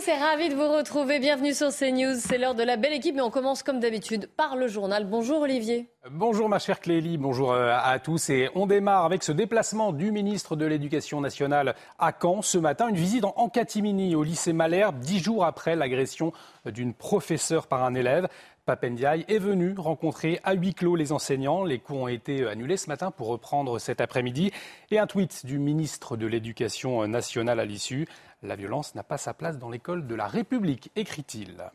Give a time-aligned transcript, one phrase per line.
[0.00, 1.18] tous et ravi de vous retrouver.
[1.18, 2.14] Bienvenue sur CNews.
[2.16, 5.04] C'est l'heure de la belle équipe, mais on commence comme d'habitude par le journal.
[5.04, 5.88] Bonjour Olivier.
[6.10, 8.30] Bonjour ma chère Clélie, bonjour euh, à tous.
[8.30, 12.88] Et on démarre avec ce déplacement du ministre de l'Éducation nationale à Caen ce matin.
[12.88, 16.32] Une visite en catimini au lycée Malherbe, dix jours après l'agression
[16.64, 18.28] d'une professeure par un élève.
[18.64, 21.64] Papendiaï est venu rencontrer à huis clos les enseignants.
[21.64, 24.52] Les cours ont été annulés ce matin pour reprendre cet après-midi.
[24.90, 28.06] Et un tweet du ministre de l'Éducation nationale à l'issue.
[28.42, 31.70] La violence n'a pas sa place dans l'école de la République, écrit-il.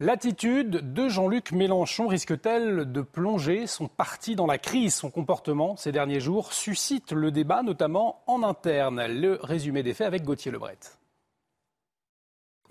[0.00, 4.94] L'attitude de Jean-Luc Mélenchon risque-t-elle de plonger son parti dans la crise?
[4.94, 9.06] Son comportement ces derniers jours suscite le débat, notamment en interne.
[9.06, 10.78] Le résumé des faits avec Gauthier Lebret.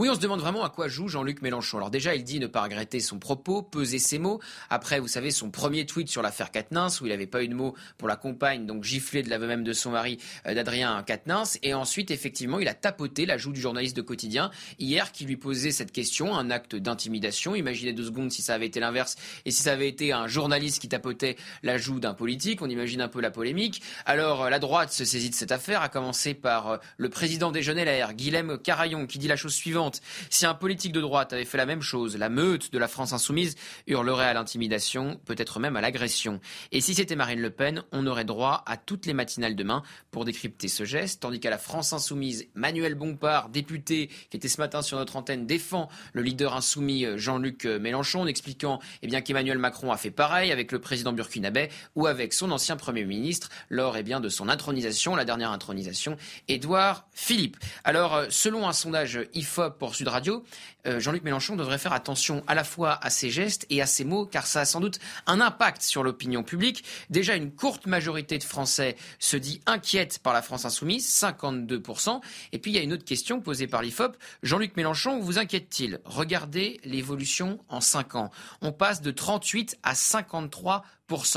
[0.01, 1.77] Oui, on se demande vraiment à quoi joue Jean-Luc Mélenchon.
[1.77, 4.39] Alors déjà, il dit ne pas regretter son propos, peser ses mots.
[4.71, 7.53] Après, vous savez, son premier tweet sur l'affaire Quatennens, où il n'avait pas eu de
[7.53, 11.59] mots pour la compagne, donc giflé de l'aveu même de son mari, euh, d'Adrien Quatennens.
[11.61, 14.49] Et ensuite, effectivement, il a tapoté la joue du journaliste de quotidien
[14.79, 17.53] hier qui lui posait cette question, un acte d'intimidation.
[17.53, 20.81] Imaginez deux secondes si ça avait été l'inverse et si ça avait été un journaliste
[20.81, 22.63] qui tapotait la joue d'un politique.
[22.63, 23.83] On imagine un peu la polémique.
[24.07, 27.51] Alors, euh, la droite se saisit de cette affaire, à commencer par euh, le président
[27.51, 29.90] des Jeunes LR, Guilhem Carayon, qui dit la chose suivante.
[30.29, 33.13] Si un politique de droite avait fait la même chose, la meute de la France
[33.13, 33.55] insoumise
[33.87, 36.39] hurlerait à l'intimidation, peut-être même à l'agression.
[36.71, 40.25] Et si c'était Marine Le Pen, on aurait droit à toutes les matinales demain pour
[40.25, 44.81] décrypter ce geste, tandis qu'à la France insoumise, Manuel Bompard, député, qui était ce matin
[44.81, 49.91] sur notre antenne, défend le leader insoumis Jean-Luc Mélenchon en expliquant eh bien, qu'Emmanuel Macron
[49.91, 54.03] a fait pareil avec le président burkinabé ou avec son ancien Premier ministre lors eh
[54.03, 57.57] bien, de son intronisation, la dernière intronisation, Édouard Philippe.
[57.83, 60.43] Alors, selon un sondage IFOP pour Sud Radio,
[60.85, 64.03] euh, Jean-Luc Mélenchon devrait faire attention à la fois à ses gestes et à ses
[64.03, 66.83] mots, car ça a sans doute un impact sur l'opinion publique.
[67.09, 72.21] Déjà, une courte majorité de Français se dit inquiète par la France insoumise, 52%.
[72.51, 74.17] Et puis, il y a une autre question posée par l'IFOP.
[74.43, 75.99] Jean-Luc Mélenchon vous inquiète-t-il?
[76.05, 78.29] Regardez l'évolution en 5 ans.
[78.61, 80.83] On passe de 38 à 53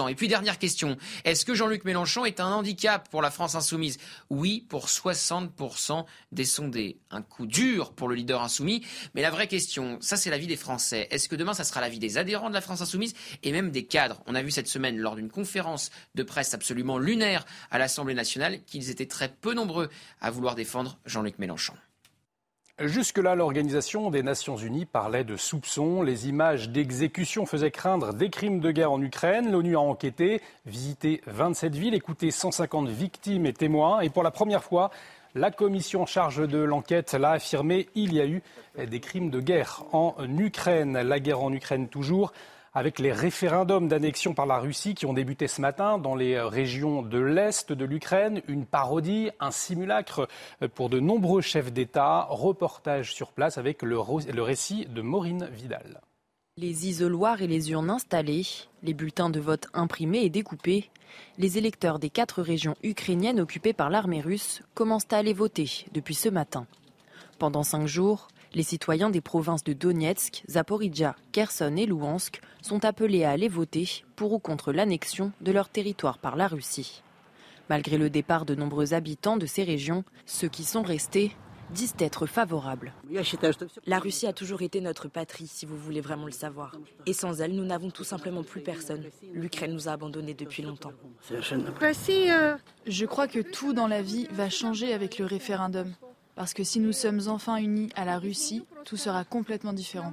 [0.09, 3.99] et puis dernière question, est-ce que Jean-Luc Mélenchon est un handicap pour la France insoumise?
[4.31, 7.01] Oui, pour 60% des sondés.
[7.11, 10.57] Un coup dur pour le leader insoumis, mais la vraie question, ça c'est l'avis des
[10.57, 11.09] Français.
[11.11, 13.85] Est-ce que demain ça sera l'avis des adhérents de la France insoumise et même des
[13.85, 14.23] cadres?
[14.27, 18.63] On a vu cette semaine lors d'une conférence de presse absolument lunaire à l'Assemblée nationale
[18.67, 19.89] qu'ils étaient très peu nombreux
[20.21, 21.75] à vouloir défendre Jean-Luc Mélenchon.
[22.81, 26.03] Jusque-là, l'Organisation des Nations Unies parlait de soupçons.
[26.03, 29.53] Les images d'exécution faisaient craindre des crimes de guerre en Ukraine.
[29.53, 34.01] L'ONU a enquêté, visité 27 villes, écouté 150 victimes et témoins.
[34.01, 34.91] Et pour la première fois,
[35.37, 38.43] la commission en charge de l'enquête l'a affirmé, il y a eu
[38.77, 41.01] des crimes de guerre en Ukraine.
[41.01, 42.33] La guerre en Ukraine toujours
[42.75, 47.03] avec les référendums d'annexion par la Russie qui ont débuté ce matin dans les régions
[47.03, 48.43] de l'Est de l'Ukraine.
[48.49, 50.29] Une parodie, un simulacre
[50.75, 52.27] pour de nombreux chefs d'État.
[52.29, 53.99] Reportage sur place avec le,
[54.43, 56.01] récit de Maureen Vidal.
[56.57, 58.47] Les isoloirs et les urnes installées,
[58.83, 60.91] les bulletins de vote imprimés et découpés,
[61.39, 66.15] les électeurs des quatre régions ukrainiennes occupées par l'armée russe commencent à aller voter depuis
[66.15, 66.67] ce matin.
[67.39, 73.25] Pendant cinq jours, les citoyens des provinces de Donetsk, Zaporizhia, Kherson et Louhansk sont appelés
[73.25, 77.03] à aller voter pour ou contre l'annexion de leur territoire par la Russie.
[77.69, 81.33] Malgré le départ de nombreux habitants de ces régions, ceux qui sont restés
[81.71, 82.93] disent être favorables.
[83.87, 86.77] La Russie a toujours été notre patrie, si vous voulez vraiment le savoir.
[87.07, 89.05] Et sans elle, nous n'avons tout simplement plus personne.
[89.33, 90.93] L'Ukraine nous a abandonnés depuis longtemps.
[92.87, 95.95] Je crois que tout dans la vie va changer avec le référendum.
[96.37, 100.13] Parce que si nous sommes enfin unis à la Russie, tout sera complètement différent.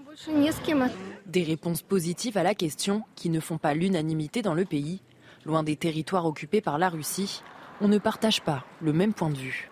[1.25, 5.01] Des réponses positives à la question qui ne font pas l'unanimité dans le pays.
[5.45, 7.41] Loin des territoires occupés par la Russie,
[7.81, 9.71] on ne partage pas le même point de vue.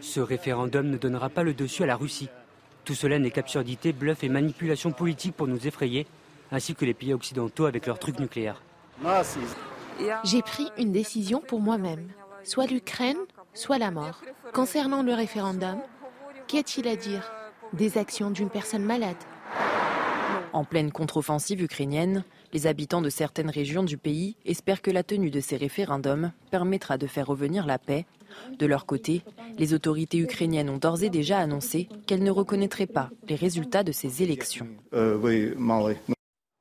[0.00, 2.28] Ce référendum ne donnera pas le dessus à la Russie.
[2.84, 6.06] Tout cela n'est qu'absurdité, bluff et manipulation politique pour nous effrayer,
[6.52, 8.62] ainsi que les pays occidentaux avec leurs trucs nucléaires.
[10.24, 12.08] J'ai pris une décision pour moi-même.
[12.44, 13.18] Soit l'Ukraine,
[13.54, 14.22] soit la mort.
[14.52, 15.78] Concernant le référendum,
[16.46, 17.30] qu'y a-t-il à dire
[17.72, 19.16] Des actions d'une personne malade?
[20.52, 25.30] En pleine contre-offensive ukrainienne, les habitants de certaines régions du pays espèrent que la tenue
[25.30, 28.06] de ces référendums permettra de faire revenir la paix.
[28.58, 29.22] De leur côté,
[29.58, 33.92] les autorités ukrainiennes ont d'ores et déjà annoncé qu'elles ne reconnaîtraient pas les résultats de
[33.92, 34.66] ces élections.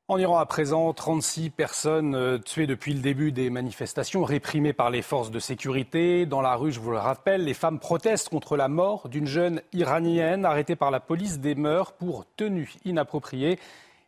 [0.10, 4.90] En Iran à présent, 36 personnes euh, tuées depuis le début des manifestations réprimées par
[4.90, 6.26] les forces de sécurité.
[6.26, 9.62] Dans la rue, je vous le rappelle, les femmes protestent contre la mort d'une jeune
[9.72, 13.60] iranienne arrêtée par la police des mœurs pour tenue inappropriée.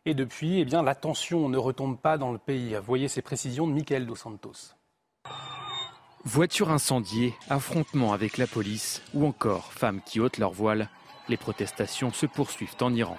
[0.04, 2.76] Et depuis, eh bien, la tension ne retombe pas dans le pays.
[2.84, 4.74] Voyez ces précisions de Michael Dos Santos.
[6.24, 10.88] Voiture incendiée, affrontement avec la police ou encore femmes qui ôtent leur voile,
[11.28, 13.16] les protestations se poursuivent en Iran.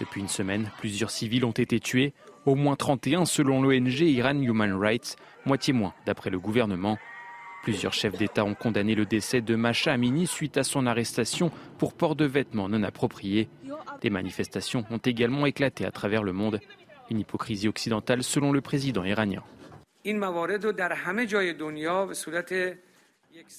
[0.00, 2.14] Depuis une semaine, plusieurs civils ont été tués,
[2.46, 6.98] au moins 31 selon l'ONG Iran Human Rights, moitié moins d'après le gouvernement.
[7.62, 11.92] Plusieurs chefs d'État ont condamné le décès de Macha Amini suite à son arrestation pour
[11.92, 13.50] port de vêtements non appropriés.
[14.00, 16.60] Des manifestations ont également éclaté à travers le monde.
[17.10, 19.42] Une hypocrisie occidentale selon le président iranien.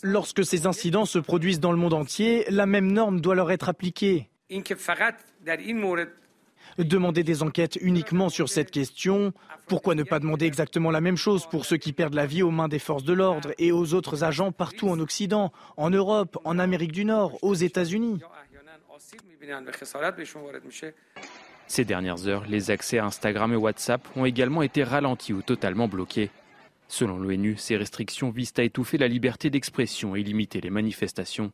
[0.02, 3.70] Lorsque ces incidents se produisent dans le monde entier, la même norme doit leur être
[3.70, 4.28] appliquée.
[6.78, 9.34] Demander des enquêtes uniquement sur cette question,
[9.68, 12.52] pourquoi ne pas demander exactement la même chose pour ceux qui perdent la vie aux
[12.52, 16.60] mains des forces de l'ordre et aux autres agents partout en Occident, en Europe, en
[16.60, 18.20] Amérique du Nord, aux États-Unis?
[21.68, 25.88] Ces dernières heures, les accès à Instagram et WhatsApp ont également été ralentis ou totalement
[25.88, 26.30] bloqués.
[26.88, 31.52] Selon l'ONU, ces restrictions visent à étouffer la liberté d'expression et limiter les manifestations.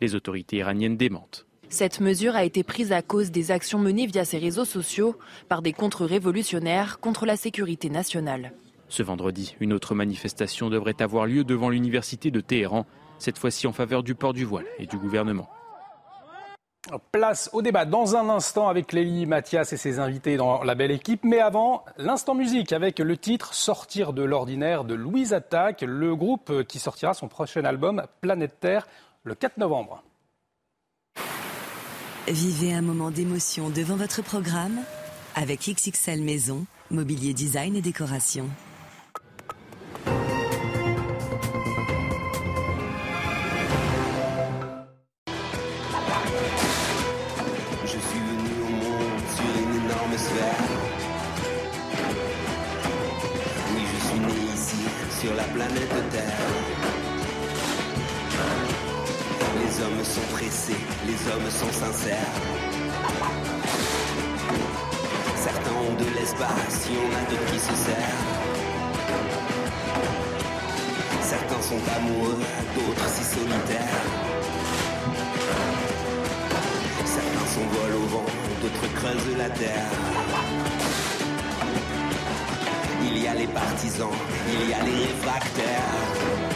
[0.00, 1.46] Les autorités iraniennes démentent.
[1.68, 5.16] Cette mesure a été prise à cause des actions menées via ces réseaux sociaux
[5.48, 8.52] par des contre-révolutionnaires contre la sécurité nationale.
[8.88, 12.86] Ce vendredi, une autre manifestation devrait avoir lieu devant l'université de Téhéran,
[13.18, 15.48] cette fois-ci en faveur du port du voile et du gouvernement.
[17.10, 20.92] Place au débat dans un instant avec Lélie Mathias et ses invités dans la belle
[20.92, 21.24] équipe.
[21.24, 26.62] Mais avant, l'instant musique avec le titre Sortir de l'ordinaire de Louise Attaque, le groupe
[26.68, 28.86] qui sortira son prochain album Planète Terre
[29.24, 30.04] le 4 novembre.
[32.28, 34.80] Vivez un moment d'émotion devant votre programme
[35.36, 38.50] avec XXL Maison, mobilier design et décoration.
[61.28, 62.34] Hommes sont sincères.
[65.36, 68.24] Certains ont de l'espace, y en a d'autres qui se serrent.
[71.22, 72.38] Certains sont amoureux,
[72.74, 74.04] d'autres si solitaires.
[77.04, 78.26] Certains s'envolent au vent,
[78.62, 79.90] d'autres creusent la terre.
[83.02, 84.16] Il y a les partisans,
[84.52, 86.55] il y a les réfractaires.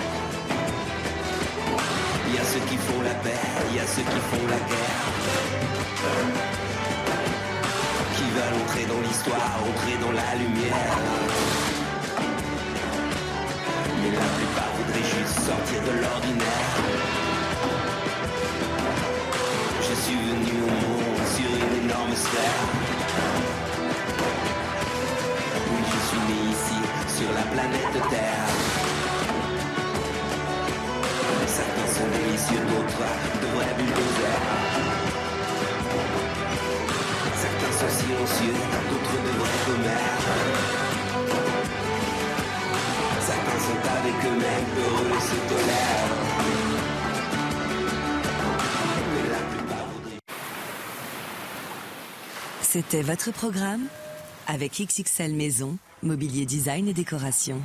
[2.40, 3.36] Y a ceux qui font la paix,
[3.68, 5.04] il y a ceux qui font la guerre.
[8.16, 10.96] Qui veulent entrer dans l'histoire, entrer dans la lumière.
[14.00, 16.70] Mais la plupart voudraient juste sortir de l'ordinaire.
[19.82, 22.60] Je suis venu au monde sur une énorme sphère.
[25.68, 26.78] Oui, je suis né ici,
[27.18, 28.59] sur la planète Terre.
[32.40, 33.06] Délicieux, d'autres
[33.40, 34.42] de vrais bulldozers.
[37.34, 40.20] Certains sont silencieux, d'autres de vrais commères.
[43.20, 46.12] Certains sont avec eux-mêmes, heureux et se tolèrent.
[49.30, 49.40] La
[52.62, 53.86] C'était votre programme
[54.46, 57.60] avec XXL Maison, mobilier design et décoration.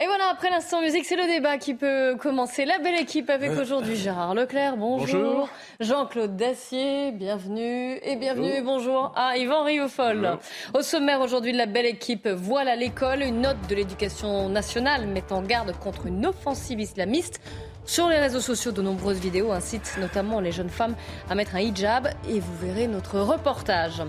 [0.00, 2.64] Et voilà, après l'instant musique, c'est le débat qui peut commencer.
[2.64, 5.22] La belle équipe avec aujourd'hui Gérard Leclerc, bonjour.
[5.22, 5.48] Bonjour.
[5.80, 7.98] Jean-Claude Dacier, bienvenue.
[8.02, 10.38] Et bienvenue et bonjour à Yvan Riofol.
[10.74, 13.22] Au sommaire aujourd'hui de la belle équipe, voilà l'école.
[13.22, 17.40] Une note de l'éducation nationale met en garde contre une offensive islamiste.
[17.84, 20.94] Sur les réseaux sociaux, de nombreuses vidéos incitent notamment les jeunes femmes
[21.28, 24.02] à mettre un hijab et vous verrez notre reportage.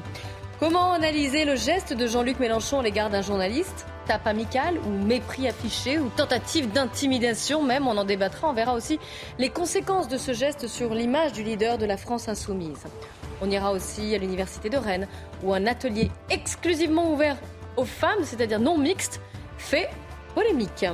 [0.60, 3.88] Comment analyser le geste de Jean-Luc Mélenchon à l'égard d'un journaliste?
[4.26, 8.50] Amicale ou mépris affiché ou tentative d'intimidation même, on en débattra.
[8.50, 9.00] On verra aussi
[9.40, 12.84] les conséquences de ce geste sur l'image du leader de la France insoumise.
[13.42, 15.08] On ira aussi à l'université de Rennes
[15.44, 17.38] où un atelier exclusivement ouvert
[17.78, 19.22] aux femmes, c'est-à-dire non mixte,
[19.58, 19.90] fait
[20.36, 20.86] polémique.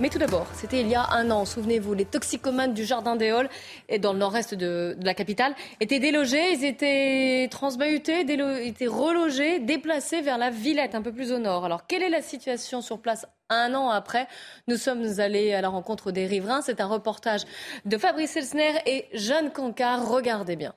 [0.00, 3.28] Mais tout d'abord, c'était il y a un an, souvenez-vous, les toxicomanes du Jardin des
[3.28, 3.50] Halles
[3.90, 10.22] et dans le nord-est de, la capitale étaient délogés, ils étaient transbahutés, étaient relogés, déplacés
[10.22, 11.66] vers la Villette, un peu plus au nord.
[11.66, 14.26] Alors, quelle est la situation sur place un an après,
[14.68, 16.62] nous sommes allés à la rencontre des riverains.
[16.62, 17.42] C'est un reportage
[17.84, 20.08] de Fabrice Elsner et Jeanne Cancard.
[20.08, 20.72] Regardez bien.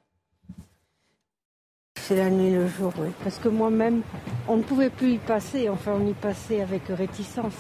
[1.96, 3.10] C'est la nuit le jour, oui.
[3.24, 4.01] Parce que moi-même,
[4.50, 5.70] on ne pouvait plus y passer.
[5.70, 7.53] Enfin, on y passait avec réticence.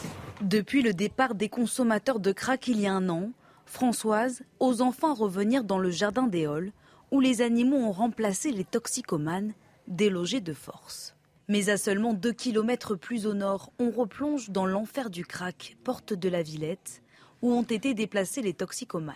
[0.43, 3.31] Depuis le départ des consommateurs de crack il y a un an,
[3.65, 6.73] Françoise ose enfin revenir dans le jardin des Halles,
[7.11, 9.53] où les animaux ont remplacé les toxicomanes,
[9.87, 11.15] délogés de force.
[11.47, 16.13] Mais à seulement 2 km plus au nord, on replonge dans l'enfer du crack, porte
[16.13, 17.01] de la Villette,
[17.41, 19.15] où ont été déplacés les toxicomanes.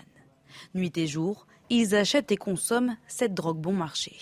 [0.76, 4.16] Nuit et jour, ils achètent et consomment cette drogue bon marché.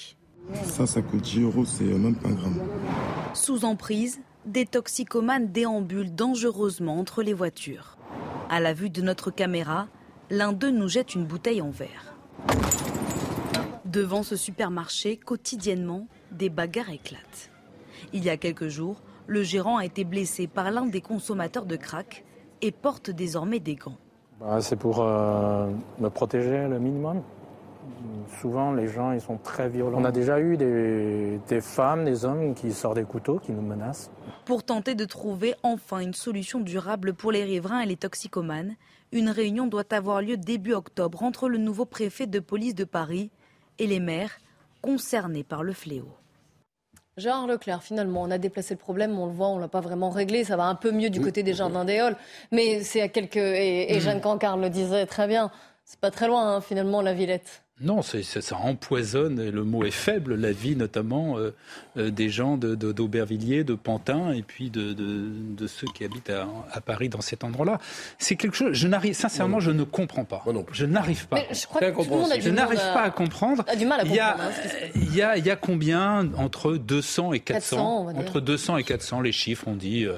[0.63, 2.63] Ça, ça coûte 10 euros, c'est même pas un gramme.
[3.35, 7.97] Sous emprise, des toxicomanes déambulent dangereusement entre les voitures.
[8.49, 9.87] À la vue de notre caméra,
[10.29, 12.15] l'un d'eux nous jette une bouteille en verre.
[13.85, 17.49] Devant ce supermarché, quotidiennement, des bagarres éclatent.
[18.13, 21.75] Il y a quelques jours, le gérant a été blessé par l'un des consommateurs de
[21.75, 22.23] crack
[22.61, 23.97] et porte désormais des gants.
[24.39, 27.21] Bah, c'est pour euh, me protéger le minimum.
[28.41, 29.99] Souvent, les gens ils sont très violents.
[29.99, 33.61] On a déjà eu des, des, femmes, des hommes qui sortent des couteaux, qui nous
[33.61, 34.11] menacent.
[34.45, 38.75] Pour tenter de trouver enfin une solution durable pour les riverains et les toxicomanes,
[39.11, 43.31] une réunion doit avoir lieu début octobre entre le nouveau préfet de police de Paris
[43.79, 44.37] et les maires
[44.81, 46.09] concernés par le fléau.
[47.17, 50.09] Gérard Leclerc, finalement, on a déplacé le problème, on le voit, on l'a pas vraiment
[50.09, 52.17] réglé, ça va un peu mieux du côté des jardins des Halles,
[52.51, 55.49] mais c'est à quelques et, et Jeanne Cancard le disait très bien,
[55.85, 57.61] c'est pas très loin hein, finalement la Villette.
[57.81, 61.53] Non, ça, ça empoisonne, et le mot est faible, la vie notamment euh,
[61.97, 65.27] euh, des gens d'Aubervilliers, de, de, Pantin, et puis de, de,
[65.57, 67.79] de ceux qui habitent à, à, Paris dans cet endroit-là.
[68.17, 70.41] C'est quelque chose, je n'arrive, sincèrement, je ne comprends pas.
[70.71, 71.41] Je n'arrive pas.
[71.51, 73.65] je crois que tout le monde a je n'arrive pas à comprendre.
[73.67, 75.55] A du mal à il, y a, comprendre hein, il, y a, il y a
[75.57, 80.05] combien entre 200 et 400, 400 Entre 200 et 400, les chiffres, on dit...
[80.05, 80.17] Euh,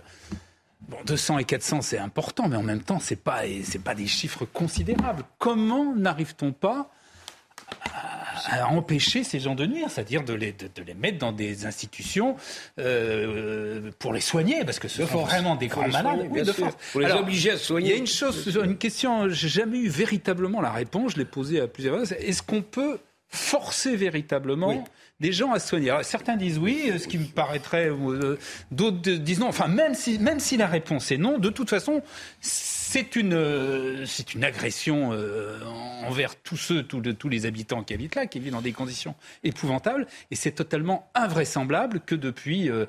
[0.81, 4.07] Bon, 200 et 400, c'est important, mais en même temps, c'est pas, c'est pas des
[4.07, 5.23] chiffres considérables.
[5.37, 6.91] Comment n'arrive-t-on pas
[8.45, 11.65] à empêcher ces gens de nuire, c'est-à-dire de les, de, de les, mettre dans des
[11.65, 12.35] institutions
[12.79, 16.19] euh, pour les soigner, parce que ce sont vraiment des grands malades.
[16.19, 16.75] Soigner, oui, de force.
[16.91, 17.87] Pour les Alors, obliger à soigner.
[17.87, 21.25] Il y a une chose, une question, j'ai jamais eu véritablement la réponse, je l'ai
[21.25, 22.17] posée à plusieurs fois.
[22.17, 24.79] Est-ce qu'on peut forcer véritablement oui.
[25.19, 25.89] Des gens à se soigner.
[25.89, 28.37] Alors, certains disent oui, ce qui me paraîtrait, euh,
[28.71, 29.47] d'autres disent non.
[29.47, 32.01] Enfin, même si, même si la réponse est non, de toute façon,
[32.87, 35.59] c'est une, euh, c'est une agression euh,
[36.05, 38.71] envers tous ceux, tous, de, tous les habitants qui habitent là, qui vivent dans des
[38.71, 42.85] conditions épouvantables, et c'est totalement invraisemblable que depuis euh,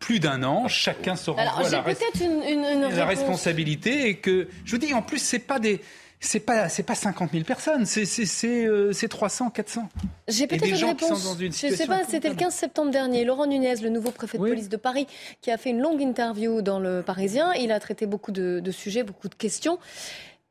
[0.00, 4.16] plus d'un an, chacun se renvoie Alors, la, res une, une, une la responsabilité, et
[4.16, 5.80] que je vous dis, en plus, c'est pas des
[6.20, 9.88] c'est pas c'est pas 50 000 personnes, c'est c'est euh, 300, 400.
[10.26, 11.36] J'ai peut-être une réponse.
[11.40, 13.24] Une je sais pas, c'était le 15 septembre dernier.
[13.24, 15.06] Laurent Nunez, le nouveau préfet de police de Paris,
[15.40, 17.52] qui a fait une longue interview dans le Parisien.
[17.54, 19.78] Il a traité beaucoup de, de sujets, beaucoup de questions.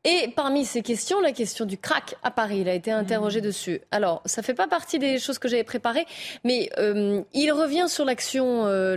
[0.03, 3.81] Et parmi ces questions, la question du crack à Paris, il a été interrogé dessus.
[3.91, 6.05] Alors, ça fait pas partie des choses que j'avais préparées,
[6.45, 8.95] mais euh, il revient sur l'action, euh,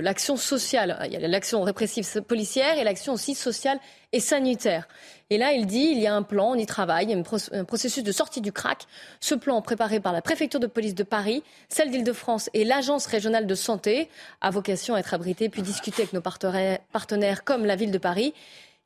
[0.00, 1.00] l'action sociale.
[1.06, 3.80] Il y a l'action répressive policière et l'action aussi sociale
[4.12, 4.86] et sanitaire.
[5.30, 7.18] Et là, il dit, il y a un plan, on y travaille, il y a
[7.18, 8.84] un, proc- un processus de sortie du crack.
[9.20, 13.46] Ce plan préparé par la préfecture de police de Paris, celle d'Île-de-France et l'agence régionale
[13.46, 14.08] de santé
[14.40, 18.34] a vocation à être abrité puis discuter avec nos partenaires comme la ville de Paris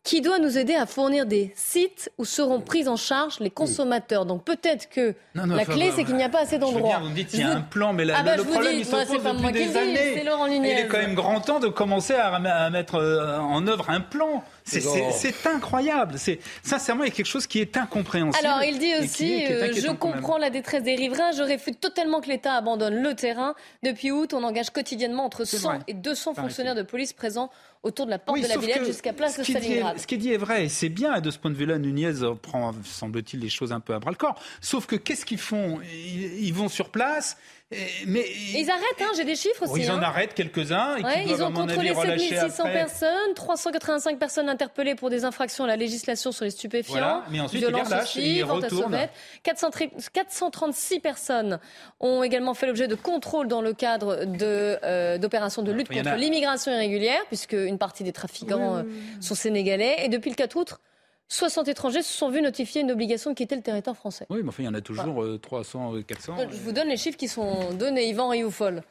[0.04, 4.26] qui doit nous aider à fournir des sites où seront pris en charge les consommateurs.
[4.26, 6.98] Donc peut-être que Non, non, la clé, c'est qu'il n'y a pas assez d'endroits.
[6.98, 8.78] vous me dites qu'il y a un plan, mais la- Ah bah, le problème, dis,
[8.80, 10.14] il se pose depuis des années.
[10.16, 13.64] c'est Laurent Il est quand même grand temps de commencer à, à mettre euh, en
[13.68, 14.42] œuvre un plan.
[14.64, 15.10] C'est- Non.
[15.12, 16.14] C'est c'est incroyable.
[16.18, 18.46] C'est Sincèrement, il y a quelque chose qui est incompréhensible.
[18.46, 21.42] Alors, il dit aussi, est- qui est euh, je comprends la détresse des riverains, je
[21.42, 23.54] réfute totalement que l'État abandonne le terrain.
[23.82, 25.78] Depuis août, on engage quotidiennement entre C'est 100 vrai.
[25.88, 26.48] et 200 Paraît-il.
[26.48, 27.50] fonctionnaires de police présents
[27.82, 29.98] autour de la porte Oui, de la Villette jusqu'à place de Stalingrad.
[29.98, 31.78] Ce qui est dit est vrai, et c'est bien, et de ce point de vue-là,
[31.78, 34.40] Nunez prend, semble-t-il, les choses un peu à bras-le-corps.
[34.60, 35.80] Sauf que qu'est-ce qu'ils font?
[35.92, 37.36] Ils, ils vont sur place,
[38.06, 38.20] mais...
[38.20, 39.82] Et ils arrêtent, hein, j'ai des chiffres aussi.
[39.82, 40.02] ils en hein.
[40.02, 42.72] arrêtent quelques-uns, et Ouais, qui ils doivent, ont contrôlé relâcher 7600 après.
[42.74, 47.40] personnes, 385 personnes interpellées pour des infractions à la législation sur les stupéfiants, Voilà, mais
[47.40, 48.82] ensuite, ils et aussi, ils vente à retournent.
[48.84, 49.10] sauvette.
[49.42, 49.70] 400
[50.12, 51.58] 436 personnes
[52.00, 56.08] ont également fait l'objet de contrôles dans le cadre de, euh, d'opérations de lutte contre
[56.08, 58.82] a- l'immigration irrégulière, puisque une partie des trafiquants euh,
[59.20, 59.96] sont sénégalais.
[60.04, 60.74] Et depuis le 4 août,
[61.32, 64.26] 60 étrangers se sont vus notifier une obligation de quitter le territoire français.
[64.28, 66.36] Oui, mais enfin, il y en a toujours euh, 300, euh, 400.
[66.50, 68.82] Je vous donne les chiffres qui sont donnés, Yvan Rioufol.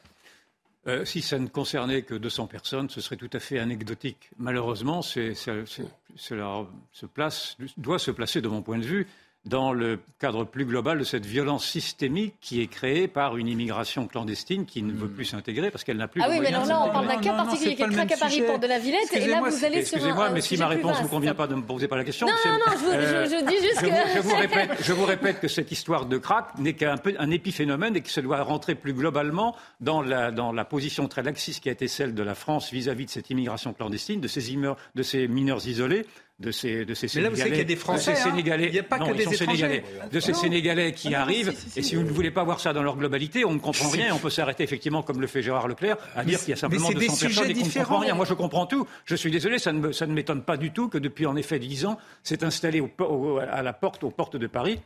[0.88, 4.30] Euh, si ça ne concernait que 200 personnes, ce serait tout à fait anecdotique.
[4.38, 9.06] Malheureusement, c'est, cela se place, doit se placer, de mon point de vue,
[9.44, 14.06] dans le cadre plus global de cette violence systémique qui est créée par une immigration
[14.06, 16.64] clandestine qui ne veut plus s'intégrer parce qu'elle n'a plus ah de oui, mais alors
[16.64, 19.12] là, on parle d'un cas particulier qui est craque à Paris, pour de la Villette,
[19.12, 21.56] et là, vous allez sur Excusez-moi, mais si ma réponse ne vous convient pas, ne
[21.56, 22.28] me posez pas la question.
[22.28, 23.90] Non, non, non, je, euh, je, dis juste je que...
[23.90, 27.30] Vous, je, vous répète, je vous répète que cette histoire de crack n'est qu'un un
[27.30, 31.62] épiphénomène et que ça doit rentrer plus globalement dans la, dans la position très laxiste
[31.62, 34.56] qui a été celle de la France vis-à-vis -vis de cette immigration clandestine, de ces,
[34.94, 36.06] de ces mineurs isolés
[36.42, 38.14] de ces, de ces Mais là, vous savez qu'il y a des Français.
[38.14, 39.82] Ces Sénégalais, il n'y a pas non, que des Sénégalais.
[40.10, 40.38] De ces non.
[40.38, 41.50] Sénégalais qui Ah non, arrivent.
[41.52, 43.54] si, si, si, et si vous ne voulez pas voir ça dans leur globalité, on
[43.54, 44.14] ne comprend rien.
[44.14, 46.88] On peut s'arrêter effectivement, comme le fait Gérard Leclerc, à dire qu'il y a simplement
[46.90, 48.14] mais c'est 200 des personnes et qu'on ne comprend rien.
[48.14, 48.86] Moi, je comprends tout.
[49.06, 51.58] Je suis désolé, ça ne, ça ne m'étonne pas du tout que depuis en effet
[51.58, 54.80] 10 ans, s'est installé au, po- au- à la porte, aux portes de Paris.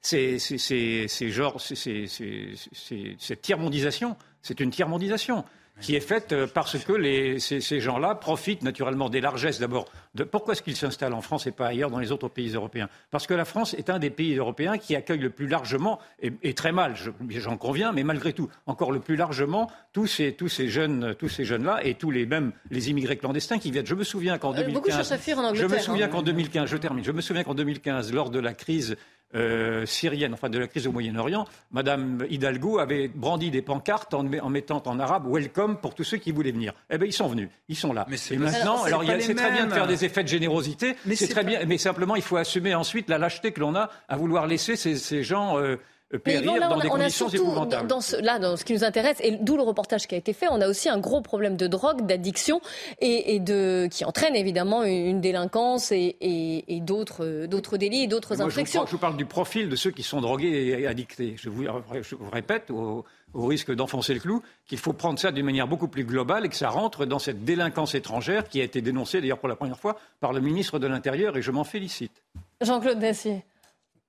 [0.00, 4.16] C'est c'est- c'est- c'est genre, c'est- c'est c'est- c'est- cette tiers-mondisation.
[4.42, 5.44] C'est une tiers-mondisation
[5.80, 9.86] qui est faite euh, parce que les, ces, ces gens-là profitent naturellement des largesses d'abord.
[10.14, 12.88] De, pourquoi est-ce qu'ils s'installent en France et pas ailleurs dans les autres pays européens?
[13.10, 16.30] Parce que la France est un des pays européens qui accueille le plus largement, et,
[16.42, 17.10] et très mal, je-
[17.40, 21.28] j'en conviens, mais malgré tout, encore le plus largement, tous ces, tous ces jeunes, tous
[21.28, 23.86] ces jeunes-là et tous les mêmes les immigrés clandestins qui viennent.
[23.86, 26.08] Je me souviens qu'en Euh, beaucoup 2015, cherchent à fuir en je me souviens hein.
[26.10, 27.04] qu'en 2015, je termine.
[27.04, 28.96] Je me souviens qu'en 2015, lors de la crise
[29.34, 34.26] euh, syrienne, enfin de la crise au Moyen-Orient, Madame Hidalgo avait brandi des pancartes en,
[34.32, 36.72] en mettant en arabe Welcome pour tous ceux qui voulaient venir.
[36.90, 38.06] Eh bien, ils sont venus, ils sont là.
[38.16, 41.28] c'est Et maintenant, alors c'est très bien de faire des effets de générosité, Mais c'est
[41.28, 44.16] très pas- bien, mais simplement il faut assumer ensuite la lâcheté que l'on a à
[44.16, 45.78] vouloir laisser ces, ces gens euh, Mais
[46.18, 47.86] périr Yvan, là, dans on a- des on a conditions surtout, épouvantables.
[47.88, 50.32] dans ce, là, dans ce qui nous intéresse, et d'où le reportage qui a été
[50.32, 52.60] fait, on a aussi un gros problème de drogue, d'addiction,
[53.00, 57.76] et, et de, qui entraîne évidemment une, une délinquance et, et- et d'autres, euh, d'autres
[57.76, 58.80] délits et d'autres Moi, je, vous infractions.
[58.80, 61.34] parle, je vous parle du profil de ceux qui sont drogués et addictés.
[61.38, 63.04] Je vous, je vous répète, au,
[63.34, 66.48] au risque d'enfoncer le clou, qu'il faut prendre ça d'une manière beaucoup plus globale et
[66.50, 69.78] que ça rentre dans cette délinquance étrangère qui a été dénoncée d'ailleurs pour la première
[69.78, 72.12] fois par le ministre de l'Intérieur et je m'en félicite.
[72.60, 73.42] Jean-Claude Dacier.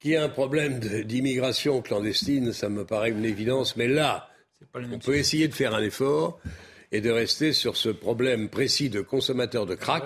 [0.03, 3.77] Qu'il y a un problème d'immigration clandestine, ça me paraît une évidence.
[3.77, 4.27] Mais là,
[4.75, 6.39] on peut essayer de faire un effort
[6.91, 10.03] et de rester sur ce problème précis de consommateurs de crack,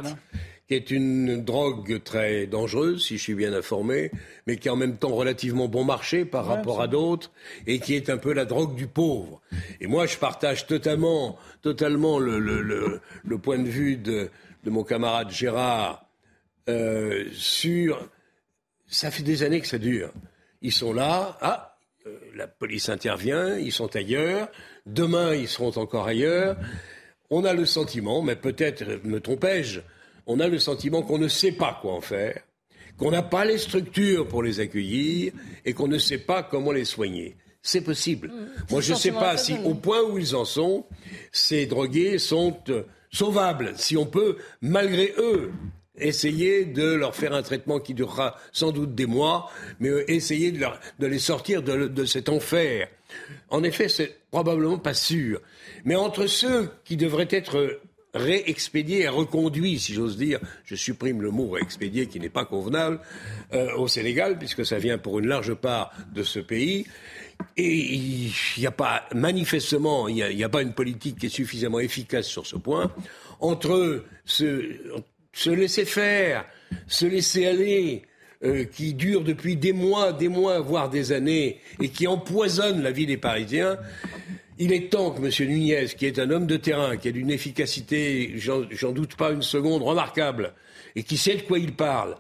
[0.68, 4.12] qui est une drogue très dangereuse, si je suis bien informé,
[4.46, 7.32] mais qui est en même temps relativement bon marché par Ouais, rapport à d'autres,
[7.66, 9.42] et qui est un peu la drogue du pauvre.
[9.82, 14.30] Et moi, je partage totalement, totalement le, le- le- le point de vue de,
[14.64, 16.06] de mon camarade Gérard
[16.70, 18.08] euh, sur
[18.88, 20.12] ça fait des années que ça dure.
[20.62, 24.50] Ils sont là, ah, euh, la police intervient, ils sont ailleurs,
[24.86, 26.58] demain ils seront encore ailleurs.
[27.30, 29.82] On a le sentiment, mais peut-être me trompais-je,
[30.26, 32.42] on a le sentiment qu'on ne sait pas quoi en faire,
[32.98, 35.34] qu'on n'a pas les structures pour les accueillir
[35.66, 37.36] et qu'on ne sait pas comment les soigner.
[37.62, 38.32] C'est possible.
[38.72, 40.86] Moi, je ne sais pas si, au point où ils en sont,
[41.34, 43.74] ces drogués sont euh, sauvables.
[43.76, 45.52] Si on peut, malgré eux,
[45.98, 50.52] essayer de leur faire un traitement qui durera sans doute des mois, mais euh, essayer
[50.52, 50.66] de,
[51.00, 52.88] les sortir de, cet enfer.
[53.50, 55.42] En effet, c'est probablement pas sûr.
[55.86, 57.80] Mais entre ceux qui devraient être
[58.14, 63.00] réexpédiés et reconduits, si j'ose dire, je supprime le mot réexpédié qui n'est pas convenable,
[63.54, 66.86] euh, au Sénégal, puisque ça vient pour une large part de ce pays.
[67.56, 71.80] Et il n'y a pas, manifestement, il n'y a, pas une politique qui est suffisamment
[71.80, 72.92] efficace sur ce point.
[73.40, 74.80] Entre se,
[75.38, 76.46] se laisser faire,
[76.88, 78.02] se laisser aller,
[78.44, 82.90] euh, qui dure depuis des mois, des mois, voire des années, et qui empoisonne la
[82.90, 83.78] vie des Parisiens,
[84.58, 85.48] il est temps que M.
[85.48, 89.44] Nunez, qui est un homme de terrain, qui a d'une efficacité, j'en doute pas une
[89.44, 90.56] seconde, remarquable,
[90.96, 92.16] et qui sait de quoi il parle,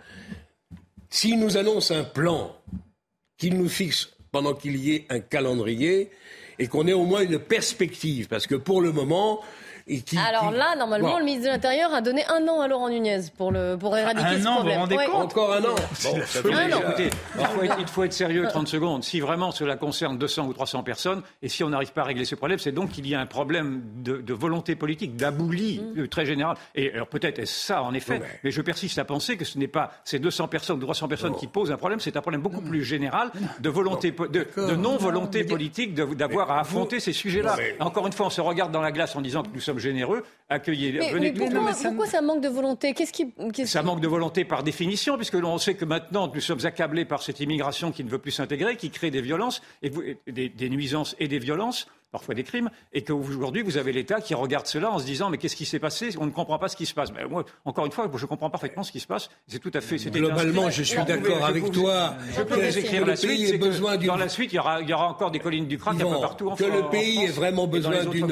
[1.09, 2.55] s'il nous annonce un plan,
[3.39, 6.11] qu'il nous fixe pendant qu'il y ait un calendrier,
[6.59, 9.41] et qu'on ait au moins une perspective, parce que pour le moment,
[9.87, 11.17] et qui, Alors qui- là, normalement, Bon.
[11.19, 14.27] le ministre de l'Intérieur a donné un an à Laurent Nunez pour, le, pour éradiquer
[14.27, 14.75] Un ce an, vous problème.
[14.75, 15.05] vous rendez Ouais.
[15.05, 15.75] compte Encore un an.
[15.75, 16.79] Bon, ça fait- Un an.
[16.81, 19.03] écoutez, il faut, être, il faut être sérieux 30 secondes.
[19.03, 22.25] Si vraiment cela concerne 200 ou 300 personnes, et si on n'arrive pas à régler
[22.25, 25.99] ce problème, c'est donc qu'il y a un problème de, de volonté politique, d'abouli Mm.
[26.01, 26.57] euh, très général.
[26.75, 29.67] Et alors peut-être est-ce ça, en effet, mais je persiste à penser que ce n'est
[29.67, 32.61] pas ces 200 personnes ou 300 personnes qui posent un problème, c'est un problème beaucoup
[32.61, 37.51] plus général de volonté, po- de, de non-volonté politique d'avoir à affronter ces sujets-là.
[37.51, 39.59] Non, mais- Encore une fois, on se regarde dans la glace en disant que nous
[39.61, 42.93] sommes généreux, accueillez, Mais, venez mais pourquoi, pourquoi ça manque de volonté?
[42.93, 46.31] Qu'est-ce qui, qu'est-ce ça qui- manque de volonté par définition, puisque l'on sait que maintenant
[46.33, 49.61] nous sommes accablés par cette immigration qui ne veut plus s'intégrer, qui crée des violences,
[49.81, 51.87] et vous- et des, des nuisances et des violences.
[52.11, 55.37] Parfois des crimes, et qu'aujourd'hui, vous avez l'État qui regarde cela en se disant mais
[55.37, 56.09] qu'est-ce qui s'est passé?
[56.19, 57.11] On ne comprend pas ce qui se passe.
[57.11, 59.29] Mais moi, encore une fois, je comprends parfaitement ce qui se passe.
[59.47, 59.97] C'est tout à fait.
[60.09, 62.15] Globalement, je suis d'accord avec toi.
[62.35, 63.59] Je peux vous écrire la suite.
[63.59, 65.95] Besoin dans la suite, il y, aura, il y aura encore des collines du crack
[65.95, 68.27] un peu partout en Que le pays ait vraiment besoin d'une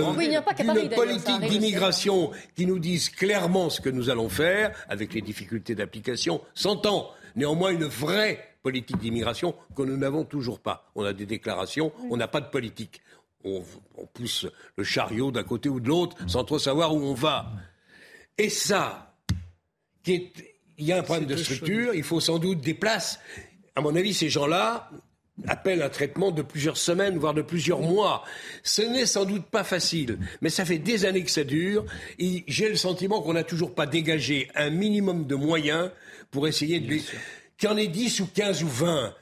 [0.96, 6.42] politique d'immigration qui nous dise clairement ce que nous allons faire, avec les difficultés d'application,
[6.54, 7.10] s'entend.
[7.36, 10.90] Néanmoins, une vraie politique d'immigration que nous n'avons toujours pas.
[10.96, 13.02] On a des déclarations, on n'a pas de politique
[13.46, 13.64] on,
[14.14, 17.52] pousse le chariot d'un côté ou de l'autre sans trop savoir où on va.
[18.38, 19.16] Et ça,
[20.08, 20.32] il
[20.78, 23.20] y a un problème de structure, il faut sans doute des places.
[23.76, 24.90] À mon avis, ces gens-là
[25.48, 28.24] appellent un traitement de plusieurs semaines, voire de plusieurs mois.
[28.64, 31.86] Ce n'est sans doute pas facile, mais ça fait des années que ça dure.
[32.20, 35.92] Et j'ai le sentiment qu'on n'a toujours pas dégagé un minimum de moyens
[36.32, 36.98] pour essayer de...
[37.58, 39.16] Qu'il y en ait 10 ou 15 ou 20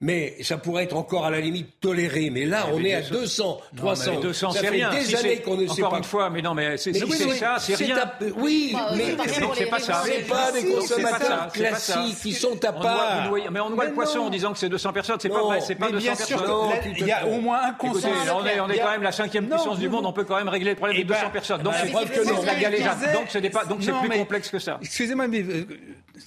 [0.00, 2.30] mais ça pourrait être encore à la limite toléré.
[2.30, 4.12] Mais là, on est à 200, 300.
[4.14, 4.90] Non, 200, ça fait rien.
[4.90, 5.88] des années qu'on ne sait pas.
[5.88, 8.10] Encore une fois, mais non, mais c'est ça, c'est rien.
[8.36, 9.16] Oui, mais
[9.54, 10.02] c'est pas ça.
[10.04, 13.32] C'est pas des consommateurs classiques qui sont à part.
[13.50, 15.18] Mais on noie le poisson en disant que c'est 200 personnes.
[15.20, 15.60] C'est pas vrai.
[15.60, 16.38] C'est pas 200 personnes.
[16.96, 18.08] Il y a au moins un consensus.
[18.32, 20.06] On est quand même la cinquième puissance du monde.
[20.06, 21.62] On peut quand même régler le problème de 200 personnes.
[21.62, 22.42] Donc c'est preuve que non.
[23.14, 24.78] Donc c'est Donc c'est plus complexe que ça.
[24.80, 25.44] Excusez-moi, mais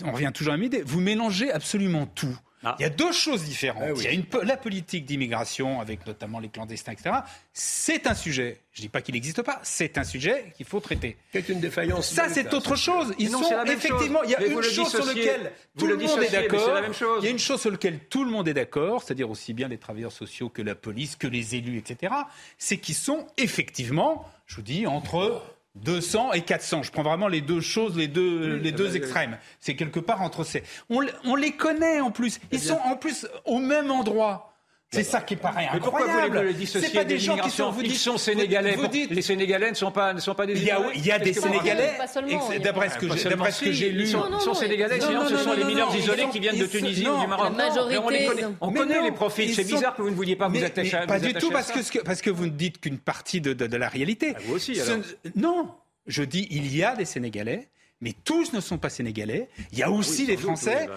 [0.06, 0.84] on revient toujours à idée.
[0.86, 2.38] Vous mélangez absolument tout.
[2.63, 2.76] Ah.
[2.80, 3.84] Il y a deux choses différentes.
[3.97, 7.15] Eh Il y a une, la politique d'immigration, avec notamment les clandestins, etc.
[7.54, 8.60] C'est un sujet.
[8.74, 9.60] Je ne dis pas qu'il n'existe pas.
[9.63, 11.17] C'est un sujet qu'il faut traiter.
[11.32, 12.12] C'est une défaillance.
[12.12, 13.13] Ça, c'est autre chose.
[13.17, 14.24] Ils sont effectivement.
[14.24, 16.82] Il y a une chose sur laquelle tout le monde est d'accord.
[17.19, 19.67] Il y a une chose sur laquelle tout le monde est d'accord, c'est-à-dire aussi bien
[19.67, 22.13] les travailleurs sociaux que la police, que les élus, etc.
[22.58, 25.43] C'est qu'ils sont effectivement, je vous dis, entre
[25.76, 26.84] 200 et 400.
[26.84, 29.38] Je prends vraiment les deux choses, les deux, les deux extrêmes.
[29.60, 30.64] C'est quelque part entre ces.
[30.90, 32.40] On, on, les connaît en plus.
[32.52, 34.51] Ils sont en plus au même endroit.
[34.94, 35.80] C'est ça qui pareil incroyable.
[36.04, 38.76] Mais pourquoi vous les dissocier pas des gens qui sont, vous dites, ils sont sénégalais.
[38.76, 40.54] Vous, dites, les sénégalais ne sont pas, ne sont pas des.
[40.54, 41.94] Il y a, il y a des sénégalais.
[42.62, 45.00] D'après ce que j'ai, d'après ce que j'ai lu, ils sont, sénégalais.
[45.00, 47.54] Sinon, ce sont les mineurs isolés qui viennent de Tunisie ou du Maroc.
[48.60, 49.56] On connaît les profils.
[49.56, 51.08] C'est bizarre que vous ne vouliez pas vous attacher à.
[51.08, 54.34] Pas du tout parce que parce que vous ne dites qu'une partie de la réalité.
[54.46, 54.78] Vous aussi.
[55.36, 55.70] Non,
[56.06, 57.70] je dis il y a des Sénégalais
[58.02, 59.50] mais tous ne sont pas sénégalais.
[59.72, 60.88] Il y a aussi les Français.